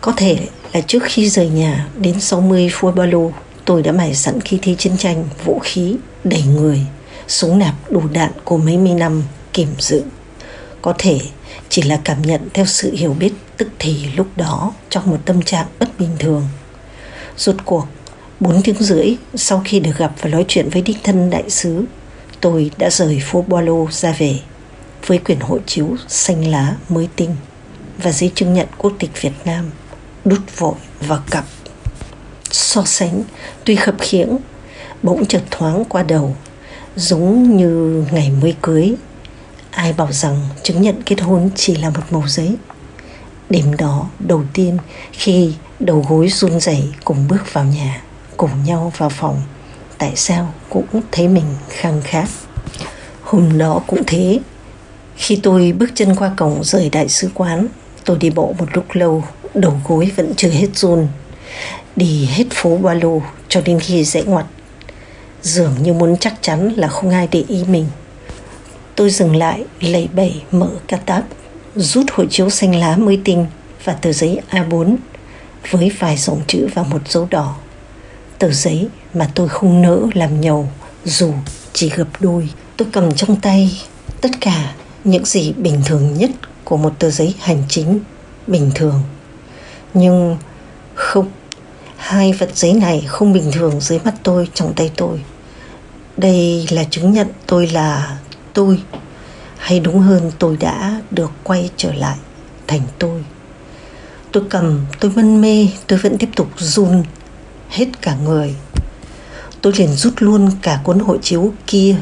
Có 0.00 0.12
thể 0.16 0.38
là 0.72 0.80
trước 0.80 1.02
khi 1.02 1.28
rời 1.28 1.48
nhà 1.48 1.88
đến 1.98 2.20
60 2.20 2.68
phút 2.72 2.94
ba 2.94 3.06
lô, 3.06 3.32
tôi 3.64 3.82
đã 3.82 3.92
mải 3.92 4.14
sẵn 4.14 4.40
khí 4.40 4.58
thế 4.62 4.74
chiến 4.74 4.96
tranh, 4.96 5.24
vũ 5.44 5.58
khí, 5.62 5.96
đầy 6.24 6.42
người, 6.42 6.86
súng 7.30 7.58
nạp 7.58 7.74
đủ 7.90 8.02
đạn 8.12 8.32
của 8.44 8.56
mấy 8.56 8.78
mươi 8.78 8.94
năm 8.94 9.22
kiểm 9.52 9.68
giữ. 9.78 10.02
Có 10.82 10.94
thể 10.98 11.20
chỉ 11.68 11.82
là 11.82 12.00
cảm 12.04 12.22
nhận 12.22 12.48
theo 12.54 12.66
sự 12.66 12.94
hiểu 12.94 13.16
biết 13.18 13.32
tức 13.56 13.68
thì 13.78 14.06
lúc 14.16 14.26
đó 14.36 14.72
trong 14.90 15.10
một 15.10 15.18
tâm 15.24 15.42
trạng 15.42 15.66
bất 15.78 15.98
bình 15.98 16.10
thường. 16.18 16.48
Rốt 17.36 17.56
cuộc, 17.64 17.86
bốn 18.40 18.62
tiếng 18.62 18.76
rưỡi 18.82 19.16
sau 19.34 19.62
khi 19.64 19.80
được 19.80 19.98
gặp 19.98 20.12
và 20.20 20.30
nói 20.30 20.44
chuyện 20.48 20.68
với 20.68 20.82
đích 20.82 20.96
thân 21.04 21.30
đại 21.30 21.50
sứ, 21.50 21.84
tôi 22.40 22.70
đã 22.78 22.90
rời 22.90 23.20
phố 23.22 23.44
Boalo 23.48 23.86
ra 23.90 24.14
về 24.18 24.38
với 25.06 25.18
quyển 25.18 25.40
hộ 25.40 25.58
chiếu 25.66 25.96
xanh 26.08 26.50
lá 26.50 26.76
mới 26.88 27.08
tinh 27.16 27.36
và 27.98 28.12
giấy 28.12 28.32
chứng 28.34 28.54
nhận 28.54 28.66
quốc 28.78 28.92
tịch 28.98 29.22
Việt 29.22 29.32
Nam 29.44 29.70
đút 30.24 30.40
vội 30.58 30.74
vào 31.00 31.22
cặp. 31.30 31.44
So 32.50 32.82
sánh, 32.84 33.22
tuy 33.64 33.76
khập 33.76 33.94
khiễng, 33.98 34.36
bỗng 35.02 35.26
chợt 35.26 35.42
thoáng 35.50 35.84
qua 35.84 36.02
đầu, 36.02 36.36
giống 37.00 37.56
như 37.56 38.04
ngày 38.12 38.32
mới 38.40 38.54
cưới, 38.62 38.94
ai 39.70 39.92
bảo 39.92 40.12
rằng 40.12 40.48
chứng 40.62 40.82
nhận 40.82 41.02
kết 41.02 41.20
hôn 41.20 41.50
chỉ 41.54 41.74
là 41.74 41.90
một 41.90 42.02
màu 42.10 42.24
giấy. 42.26 42.56
Đêm 43.50 43.76
đó, 43.76 44.08
đầu 44.18 44.44
tiên, 44.52 44.78
khi 45.12 45.54
đầu 45.80 46.04
gối 46.08 46.28
run 46.28 46.60
rẩy 46.60 46.84
cùng 47.04 47.28
bước 47.28 47.52
vào 47.52 47.64
nhà, 47.64 48.02
cùng 48.36 48.50
nhau 48.64 48.92
vào 48.96 49.08
phòng, 49.08 49.42
tại 49.98 50.12
sao 50.16 50.52
cũng 50.68 50.86
thấy 51.12 51.28
mình 51.28 51.44
khăng 51.68 52.00
khát? 52.04 52.28
Hôm 53.22 53.58
đó 53.58 53.80
cũng 53.86 54.02
thế. 54.06 54.38
Khi 55.16 55.40
tôi 55.42 55.72
bước 55.72 55.90
chân 55.94 56.16
qua 56.16 56.32
cổng 56.36 56.64
rời 56.64 56.88
đại 56.90 57.08
sứ 57.08 57.30
quán, 57.34 57.66
tôi 58.04 58.18
đi 58.18 58.30
bộ 58.30 58.54
một 58.58 58.66
lúc 58.72 58.84
lâu, 58.92 59.24
đầu 59.54 59.80
gối 59.88 60.12
vẫn 60.16 60.32
chưa 60.36 60.48
hết 60.48 60.68
run. 60.74 61.08
Đi 61.96 62.24
hết 62.24 62.44
phố 62.50 62.76
ba 62.76 62.94
lô 62.94 63.22
cho 63.48 63.60
đến 63.60 63.80
khi 63.80 64.04
dễ 64.04 64.22
ngoặt 64.22 64.46
dường 65.42 65.74
như 65.82 65.92
muốn 65.92 66.16
chắc 66.16 66.34
chắn 66.40 66.72
là 66.76 66.88
không 66.88 67.10
ai 67.10 67.28
để 67.30 67.44
ý 67.48 67.64
mình 67.64 67.86
Tôi 69.00 69.10
dừng 69.10 69.36
lại, 69.36 69.64
lầy 69.80 70.08
bẩy 70.14 70.42
mở 70.50 70.70
ca 70.88 70.96
táp, 70.96 71.24
rút 71.74 72.06
hộ 72.12 72.24
chiếu 72.30 72.50
xanh 72.50 72.76
lá 72.76 72.96
mới 72.96 73.20
tinh 73.24 73.46
và 73.84 73.92
tờ 73.92 74.12
giấy 74.12 74.40
A4 74.50 74.96
với 75.70 75.92
vài 75.98 76.16
dòng 76.16 76.40
chữ 76.46 76.68
và 76.74 76.82
một 76.82 77.08
dấu 77.08 77.28
đỏ. 77.30 77.56
Tờ 78.38 78.50
giấy 78.50 78.88
mà 79.14 79.30
tôi 79.34 79.48
không 79.48 79.82
nỡ 79.82 80.00
làm 80.14 80.40
nhầu 80.40 80.68
dù 81.04 81.32
chỉ 81.72 81.88
gập 81.88 82.08
đôi. 82.20 82.48
Tôi 82.76 82.88
cầm 82.92 83.14
trong 83.14 83.40
tay 83.40 83.80
tất 84.20 84.30
cả 84.40 84.74
những 85.04 85.24
gì 85.24 85.52
bình 85.52 85.82
thường 85.84 86.14
nhất 86.14 86.30
của 86.64 86.76
một 86.76 86.92
tờ 86.98 87.10
giấy 87.10 87.34
hành 87.40 87.62
chính 87.68 88.00
bình 88.46 88.70
thường. 88.74 89.02
Nhưng 89.94 90.36
không, 90.94 91.30
hai 91.96 92.32
vật 92.32 92.50
giấy 92.54 92.72
này 92.72 93.04
không 93.06 93.32
bình 93.32 93.52
thường 93.52 93.80
dưới 93.80 93.98
mắt 94.04 94.14
tôi 94.22 94.48
trong 94.54 94.72
tay 94.74 94.90
tôi. 94.96 95.20
Đây 96.20 96.66
là 96.70 96.84
chứng 96.84 97.12
nhận 97.12 97.28
tôi 97.46 97.66
là 97.66 98.18
tôi. 98.52 98.82
Hay 99.56 99.80
đúng 99.80 100.00
hơn, 100.00 100.32
tôi 100.38 100.56
đã 100.56 101.00
được 101.10 101.30
quay 101.44 101.70
trở 101.76 101.92
lại 101.92 102.16
thành 102.66 102.80
tôi. 102.98 103.24
Tôi 104.32 104.42
cầm, 104.50 104.86
tôi 105.00 105.10
mân 105.14 105.40
mê, 105.40 105.68
tôi 105.86 105.98
vẫn 105.98 106.18
tiếp 106.18 106.28
tục 106.36 106.48
run 106.56 107.02
hết 107.68 107.86
cả 108.02 108.16
người. 108.24 108.54
Tôi 109.60 109.72
liền 109.76 109.92
rút 109.92 110.14
luôn 110.18 110.50
cả 110.62 110.80
cuốn 110.84 110.98
hộ 110.98 111.16
chiếu 111.16 111.52
kia. 111.66 111.96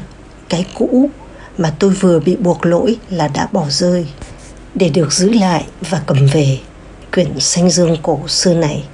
Cái 0.48 0.66
cũ 0.74 1.10
mà 1.58 1.74
tôi 1.78 1.90
vừa 1.90 2.20
bị 2.20 2.36
buộc 2.36 2.66
lỗi 2.66 2.96
là 3.10 3.28
đã 3.28 3.48
bỏ 3.52 3.66
rơi. 3.70 4.06
Để 4.74 4.88
được 4.88 5.12
giữ 5.12 5.32
lại 5.32 5.64
và 5.80 6.02
cầm 6.06 6.26
về 6.32 6.58
quyển 7.14 7.40
xanh 7.40 7.70
dương 7.70 7.96
cổ 8.02 8.20
xưa 8.28 8.54
này, 8.54 8.84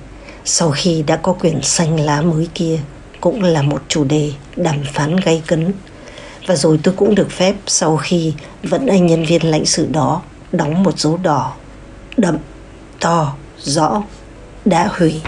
sau 0.45 0.71
khi 0.71 1.03
đã 1.03 1.17
có 1.17 1.33
quyển 1.33 1.63
xanh 1.63 2.01
lá 2.01 2.23
mới 2.23 2.49
kia 2.55 2.79
cũng 3.25 3.43
là 3.43 3.63
một 3.63 3.83
chủ 3.89 4.05
đề 4.05 4.33
đàm 4.57 4.83
phán 4.93 5.17
gay 5.17 5.43
cấn. 5.47 5.73
Và 6.47 6.57
rồi 6.57 6.81
tôi 6.83 6.95
cũng 6.97 7.15
được 7.15 7.31
phép 7.31 7.55
sau 7.67 7.97
khi 7.97 8.33
vẫn 8.63 8.87
anh 8.87 9.07
nhân 9.07 9.25
viên 9.25 9.51
lãnh 9.51 9.65
sự 9.65 9.87
đó 9.91 10.23
đóng 10.53 10.83
một 10.83 10.99
dấu 10.99 11.17
đỏ 11.17 11.53
đậm, 12.17 12.37
to, 13.01 13.35
rõ, 13.59 14.03
đã 14.65 14.89
hủy. 14.99 15.21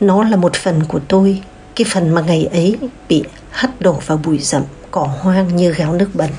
Nó 0.00 0.24
là 0.24 0.36
một 0.36 0.56
phần 0.56 0.84
của 0.84 1.00
tôi. 1.08 1.42
Cái 1.76 1.86
phần 1.90 2.10
mà 2.10 2.20
ngày 2.20 2.48
ấy 2.52 2.76
bị 3.08 3.24
hắt 3.50 3.80
đổ 3.80 3.92
vào 4.06 4.20
bụi 4.24 4.38
rậm, 4.38 4.62
cỏ 4.90 5.08
hoang 5.20 5.56
như 5.56 5.72
gáo 5.72 5.94
nước 5.94 6.10
bẩn. 6.14 6.30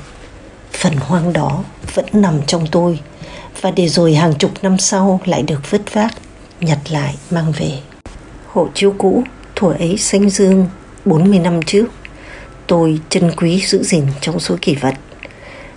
Phần 0.72 0.96
hoang 0.96 1.32
đó 1.32 1.64
vẫn 1.94 2.06
nằm 2.12 2.34
trong 2.46 2.66
tôi. 2.66 2.98
Và 3.60 3.70
để 3.70 3.88
rồi 3.88 4.14
hàng 4.14 4.34
chục 4.34 4.50
năm 4.62 4.78
sau 4.78 5.20
lại 5.24 5.42
được 5.42 5.70
vứt 5.70 5.92
vác, 5.92 6.12
nhặt 6.60 6.78
lại, 6.90 7.14
mang 7.30 7.52
về. 7.58 7.72
Hộ 8.46 8.68
chiếu 8.74 8.94
cũ, 8.98 9.22
thuở 9.56 9.72
ấy 9.72 9.96
xanh 9.98 10.30
dương 10.30 10.66
40 11.04 11.38
năm 11.38 11.62
trước 11.62 11.86
tôi 12.66 13.00
trân 13.08 13.30
quý 13.36 13.62
giữ 13.66 13.82
gìn 13.82 14.04
trong 14.20 14.40
số 14.40 14.56
kỷ 14.60 14.74
vật. 14.74 14.94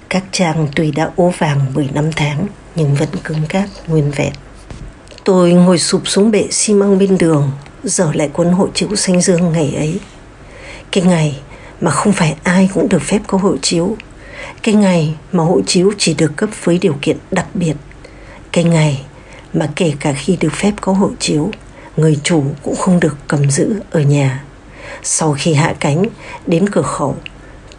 Các 0.10 0.24
trang 0.32 0.68
tuy 0.76 0.92
đã 0.92 1.10
ố 1.16 1.34
vàng 1.38 1.60
10 1.74 1.90
năm 1.94 2.12
tháng 2.16 2.48
nhưng 2.76 2.96
vẫn 2.96 3.10
cứng 3.24 3.46
cáp 3.50 3.66
nguyên 3.88 4.12
vẹn. 4.12 4.34
Tôi 5.24 5.54
ngồi 5.54 5.80
sụp 5.80 6.08
xuống 6.08 6.32
bệ 6.32 6.48
xi 6.52 6.74
măng 6.74 6.98
bên 6.98 7.18
đường, 7.18 7.52
dở 7.84 8.12
lại 8.14 8.30
cuốn 8.34 8.48
hộ 8.48 8.68
chiếu 8.74 8.96
xanh 8.96 9.22
dương 9.22 9.52
ngày 9.52 9.74
ấy. 9.76 10.00
Cái 10.92 11.04
ngày 11.04 11.40
mà 11.82 11.92
không 11.92 12.14
phải 12.14 12.36
ai 12.44 12.70
cũng 12.74 12.90
được 12.90 13.02
phép 13.02 13.20
có 13.28 13.38
hộ 13.38 13.58
chiếu. 13.62 13.98
Cái 14.64 14.76
ngày 14.76 15.16
mà 15.32 15.44
hộ 15.44 15.62
chiếu 15.68 15.92
chỉ 15.98 16.14
được 16.14 16.32
cấp 16.36 16.50
với 16.64 16.78
điều 16.78 16.96
kiện 17.02 17.18
đặc 17.32 17.48
biệt. 17.54 17.76
Cái 18.52 18.64
ngày 18.64 19.02
mà 19.54 19.70
kể 19.76 19.94
cả 20.00 20.14
khi 20.14 20.38
được 20.40 20.54
phép 20.54 20.72
có 20.82 20.94
hộ 20.94 21.12
chiếu, 21.20 21.52
người 21.98 22.20
chủ 22.24 22.44
cũng 22.64 22.76
không 22.76 23.00
được 23.00 23.18
cầm 23.28 23.52
giữ 23.52 23.80
ở 23.92 24.02
nhà 24.02 24.44
sau 25.04 25.36
khi 25.40 25.54
hạ 25.54 25.74
cánh 25.80 26.04
đến 26.48 26.70
cửa 26.70 26.82
khẩu, 26.82 27.16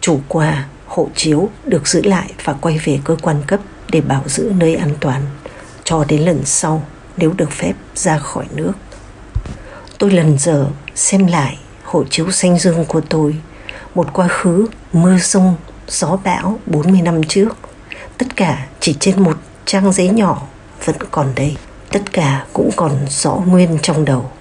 chủ 0.01 0.19
quà, 0.27 0.65
hộ 0.85 1.09
chiếu 1.15 1.49
được 1.65 1.87
giữ 1.87 2.01
lại 2.01 2.31
và 2.43 2.53
quay 2.53 2.77
về 2.77 2.99
cơ 3.03 3.15
quan 3.21 3.41
cấp 3.47 3.59
để 3.89 4.01
bảo 4.01 4.23
giữ 4.25 4.51
nơi 4.55 4.75
an 4.75 4.91
toàn 4.99 5.21
cho 5.83 6.05
đến 6.07 6.21
lần 6.21 6.45
sau 6.45 6.83
nếu 7.17 7.33
được 7.37 7.51
phép 7.51 7.73
ra 7.95 8.17
khỏi 8.17 8.45
nước. 8.55 8.73
Tôi 9.97 10.11
lần 10.11 10.37
giờ 10.37 10.67
xem 10.95 11.27
lại 11.27 11.57
hộ 11.83 12.03
chiếu 12.09 12.31
xanh 12.31 12.59
dương 12.59 12.85
của 12.85 13.01
tôi, 13.01 13.35
một 13.95 14.13
quá 14.13 14.27
khứ 14.27 14.67
mưa 14.93 15.17
sông, 15.17 15.55
gió 15.87 16.17
bão 16.23 16.59
40 16.65 17.01
năm 17.01 17.23
trước. 17.23 17.57
Tất 18.17 18.35
cả 18.35 18.65
chỉ 18.79 18.95
trên 18.99 19.23
một 19.23 19.37
trang 19.65 19.93
giấy 19.93 20.09
nhỏ 20.09 20.41
vẫn 20.85 20.95
còn 21.11 21.27
đây. 21.35 21.57
Tất 21.91 22.13
cả 22.13 22.45
cũng 22.53 22.69
còn 22.75 22.91
rõ 23.09 23.31
nguyên 23.31 23.77
trong 23.81 24.05
đầu. 24.05 24.31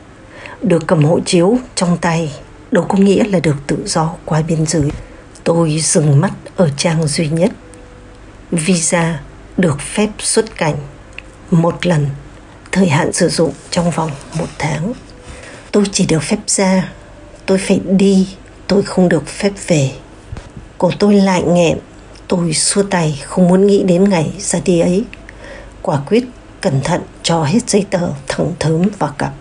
Được 0.63 0.87
cầm 0.87 1.05
hộ 1.05 1.21
chiếu 1.27 1.59
trong 1.75 1.97
tay 1.97 2.33
đâu 2.75 2.85
có 2.89 2.99
nghĩa 2.99 3.25
là 3.25 3.41
được 3.41 3.57
tự 3.67 3.79
do 3.87 4.15
qua 4.25 4.43
biên 4.43 4.67
giới. 4.67 4.91
Tôi 5.45 5.81
dừng 5.81 6.21
mắt 6.21 6.33
ở 6.57 6.71
trang 6.77 7.07
duy 7.07 7.29
nhất. 7.29 7.51
Visa 8.51 9.21
được 9.57 9.81
phép 9.81 10.09
xuất 10.19 10.57
cảnh 10.57 10.77
một 11.51 11.87
lần, 11.87 12.07
thời 12.73 12.89
hạn 12.89 13.13
sử 13.13 13.29
dụng 13.29 13.53
trong 13.71 13.91
vòng 13.91 14.11
một 14.39 14.47
tháng. 14.59 14.93
Tôi 15.73 15.85
chỉ 15.93 16.07
được 16.07 16.23
phép 16.23 16.39
ra, 16.47 16.93
tôi 17.47 17.59
phải 17.59 17.81
đi, 17.89 18.29
tôi 18.67 18.83
không 18.83 19.09
được 19.09 19.27
phép 19.27 19.53
về. 19.67 19.91
Cổ 20.79 20.91
tôi 20.99 21.15
lại 21.15 21.43
nghẹn, 21.43 21.79
tôi 22.29 22.53
xua 22.53 22.83
tay 22.83 23.23
không 23.25 23.49
muốn 23.49 23.67
nghĩ 23.67 23.83
đến 23.83 24.09
ngày 24.09 24.33
ra 24.39 24.59
đi 24.65 24.81
ấy. 24.81 25.05
Quả 25.83 26.01
quyết 26.07 26.25
cẩn 26.61 26.81
thận 26.85 27.03
cho 27.23 27.45
hết 27.45 27.71
giấy 27.71 27.87
tờ 27.91 28.09
thẳng 28.29 28.53
thớm 28.59 28.83
vào 28.99 29.15
cặp. 29.19 29.33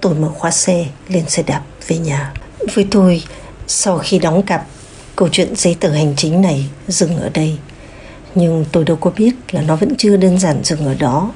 Tôi 0.00 0.14
mở 0.14 0.28
khóa 0.28 0.50
xe 0.50 0.86
lên 1.08 1.28
xe 1.28 1.42
đạp 1.42 1.62
về 1.88 1.98
nhà. 1.98 2.32
Với 2.74 2.86
tôi, 2.90 3.22
sau 3.66 3.98
khi 3.98 4.18
đóng 4.18 4.42
cặp, 4.42 4.66
câu 5.16 5.28
chuyện 5.32 5.56
giấy 5.56 5.76
tờ 5.80 5.90
hành 5.90 6.14
chính 6.16 6.42
này 6.42 6.66
dừng 6.88 7.16
ở 7.16 7.30
đây. 7.34 7.58
Nhưng 8.34 8.64
tôi 8.72 8.84
đâu 8.84 8.96
có 8.96 9.10
biết 9.16 9.34
là 9.50 9.62
nó 9.62 9.76
vẫn 9.76 9.94
chưa 9.98 10.16
đơn 10.16 10.38
giản 10.38 10.64
dừng 10.64 10.86
ở 10.86 10.94
đó. 10.94 11.32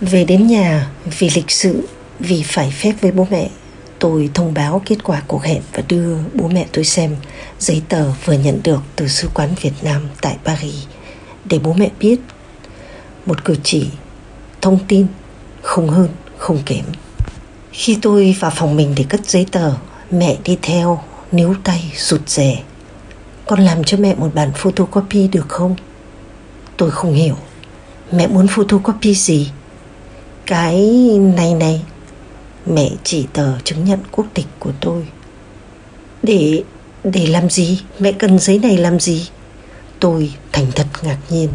Về 0.00 0.24
đến 0.24 0.46
nhà 0.46 0.90
vì 1.18 1.30
lịch 1.34 1.50
sự, 1.50 1.88
vì 2.18 2.42
phải 2.42 2.70
phép 2.70 2.92
với 3.00 3.12
bố 3.12 3.26
mẹ, 3.30 3.48
tôi 4.04 4.30
thông 4.34 4.54
báo 4.54 4.82
kết 4.86 5.04
quả 5.04 5.22
cuộc 5.26 5.42
hẹn 5.42 5.62
và 5.72 5.82
đưa 5.88 6.16
bố 6.34 6.48
mẹ 6.48 6.66
tôi 6.72 6.84
xem 6.84 7.16
giấy 7.58 7.82
tờ 7.88 8.12
vừa 8.24 8.32
nhận 8.32 8.60
được 8.62 8.80
từ 8.96 9.08
sứ 9.08 9.28
quán 9.34 9.48
Việt 9.60 9.72
Nam 9.82 10.08
tại 10.20 10.36
Paris 10.44 10.74
để 11.44 11.58
bố 11.58 11.72
mẹ 11.72 11.90
biết 12.00 12.20
một 13.26 13.44
cử 13.44 13.56
chỉ 13.62 13.88
thông 14.60 14.78
tin 14.88 15.06
không 15.62 15.88
hơn 15.88 16.08
không 16.38 16.58
kém 16.66 16.84
khi 17.72 17.98
tôi 18.02 18.36
vào 18.40 18.52
phòng 18.56 18.76
mình 18.76 18.92
để 18.96 19.04
cất 19.08 19.26
giấy 19.26 19.46
tờ 19.52 19.74
mẹ 20.10 20.36
đi 20.44 20.58
theo, 20.62 21.00
níu 21.32 21.54
tay, 21.64 21.92
rụt 21.96 22.28
rè. 22.28 22.62
Con 23.46 23.60
làm 23.60 23.84
cho 23.84 23.96
mẹ 23.96 24.14
một 24.14 24.30
bản 24.34 24.50
photocopy 24.54 25.28
được 25.28 25.48
không? 25.48 25.76
Tôi 26.76 26.90
không 26.90 27.14
hiểu. 27.14 27.36
Mẹ 28.12 28.26
muốn 28.26 28.46
photocopy 28.48 29.14
gì? 29.14 29.50
Cái 30.46 30.90
này 31.36 31.54
này. 31.54 31.82
Mẹ 32.66 32.90
chỉ 33.04 33.26
tờ 33.32 33.58
chứng 33.64 33.84
nhận 33.84 33.98
quốc 34.10 34.26
tịch 34.34 34.46
của 34.58 34.72
tôi. 34.80 35.06
Để 36.22 36.62
để 37.04 37.26
làm 37.26 37.50
gì? 37.50 37.80
Mẹ 37.98 38.12
cần 38.12 38.38
giấy 38.38 38.58
này 38.58 38.76
làm 38.76 39.00
gì? 39.00 39.28
Tôi 40.00 40.32
thành 40.52 40.66
thật 40.74 40.86
ngạc 41.02 41.18
nhiên. 41.30 41.48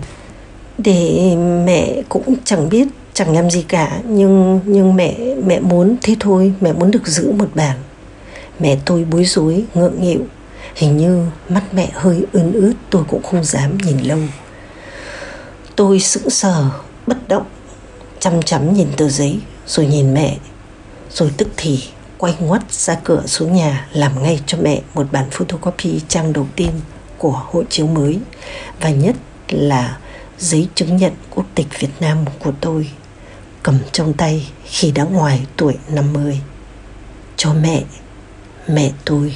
Để 0.78 1.36
mẹ 1.66 2.02
cũng 2.10 2.36
chẳng 2.46 2.70
biết, 2.70 2.88
chẳng 3.14 3.36
làm 3.36 3.50
gì 3.50 3.62
cả. 3.62 4.00
Nhưng 4.08 4.60
nhưng 4.66 4.96
mẹ 4.96 5.18
mẹ 5.46 5.60
muốn, 5.60 5.96
thế 6.02 6.16
thôi. 6.20 6.54
Mẹ 6.62 6.74
muốn 6.74 6.92
được 6.92 7.08
giữ 7.08 7.32
một 7.32 7.50
bản 7.56 7.78
mẹ 8.60 8.78
tôi 8.86 9.06
bối 9.12 9.26
rối 9.26 9.64
ngượng 9.74 10.02
nghịu. 10.02 10.26
Hình 10.76 10.98
như 10.98 11.26
mắt 11.50 11.74
mẹ 11.74 11.90
hơi 11.94 12.26
ươn 12.34 12.54
ướt 12.54 12.74
tôi 12.90 13.04
cũng 13.08 13.24
không 13.24 13.44
dám 13.44 13.78
nhìn 13.78 14.00
lâu. 14.00 14.20
Tôi 15.76 16.00
sững 16.00 16.30
sờ 16.30 16.70
bất 17.08 17.28
động 17.28 17.46
chăm 18.20 18.42
chăm 18.42 18.74
nhìn 18.74 18.88
tờ 18.98 19.10
giấy 19.10 19.40
rồi 19.68 19.86
nhìn 19.86 20.14
mẹ. 20.14 20.38
Rồi 21.10 21.32
tức 21.38 21.48
thì 21.58 21.84
quay 22.18 22.36
ngoắt 22.40 22.72
ra 22.72 22.96
cửa 23.04 23.24
xuống 23.26 23.54
nhà 23.54 23.88
làm 23.94 24.24
ngay 24.24 24.40
cho 24.46 24.58
mẹ 24.62 24.82
một 24.94 25.08
bản 25.12 25.26
photocopy 25.32 26.02
trang 26.08 26.34
đầu 26.34 26.48
tiên 26.56 26.72
của 27.18 27.42
hộ 27.46 27.64
chiếu 27.70 27.88
mới 27.88 28.20
và 28.82 28.90
nhất 28.90 29.16
là 29.50 29.98
giấy 30.40 30.68
chứng 30.76 30.98
nhận 30.98 31.14
quốc 31.30 31.46
tịch 31.56 31.68
Việt 31.80 31.90
Nam 32.00 32.18
của 32.40 32.52
tôi 32.62 32.90
cầm 33.64 33.80
trong 33.92 34.14
tay 34.14 34.48
khi 34.66 34.92
đã 34.92 35.04
ngoài 35.04 35.46
tuổi 35.58 35.76
50 35.90 36.42
cho 37.38 37.54
mẹ, 37.54 37.84
mẹ 38.74 38.92
tôi. 39.06 39.36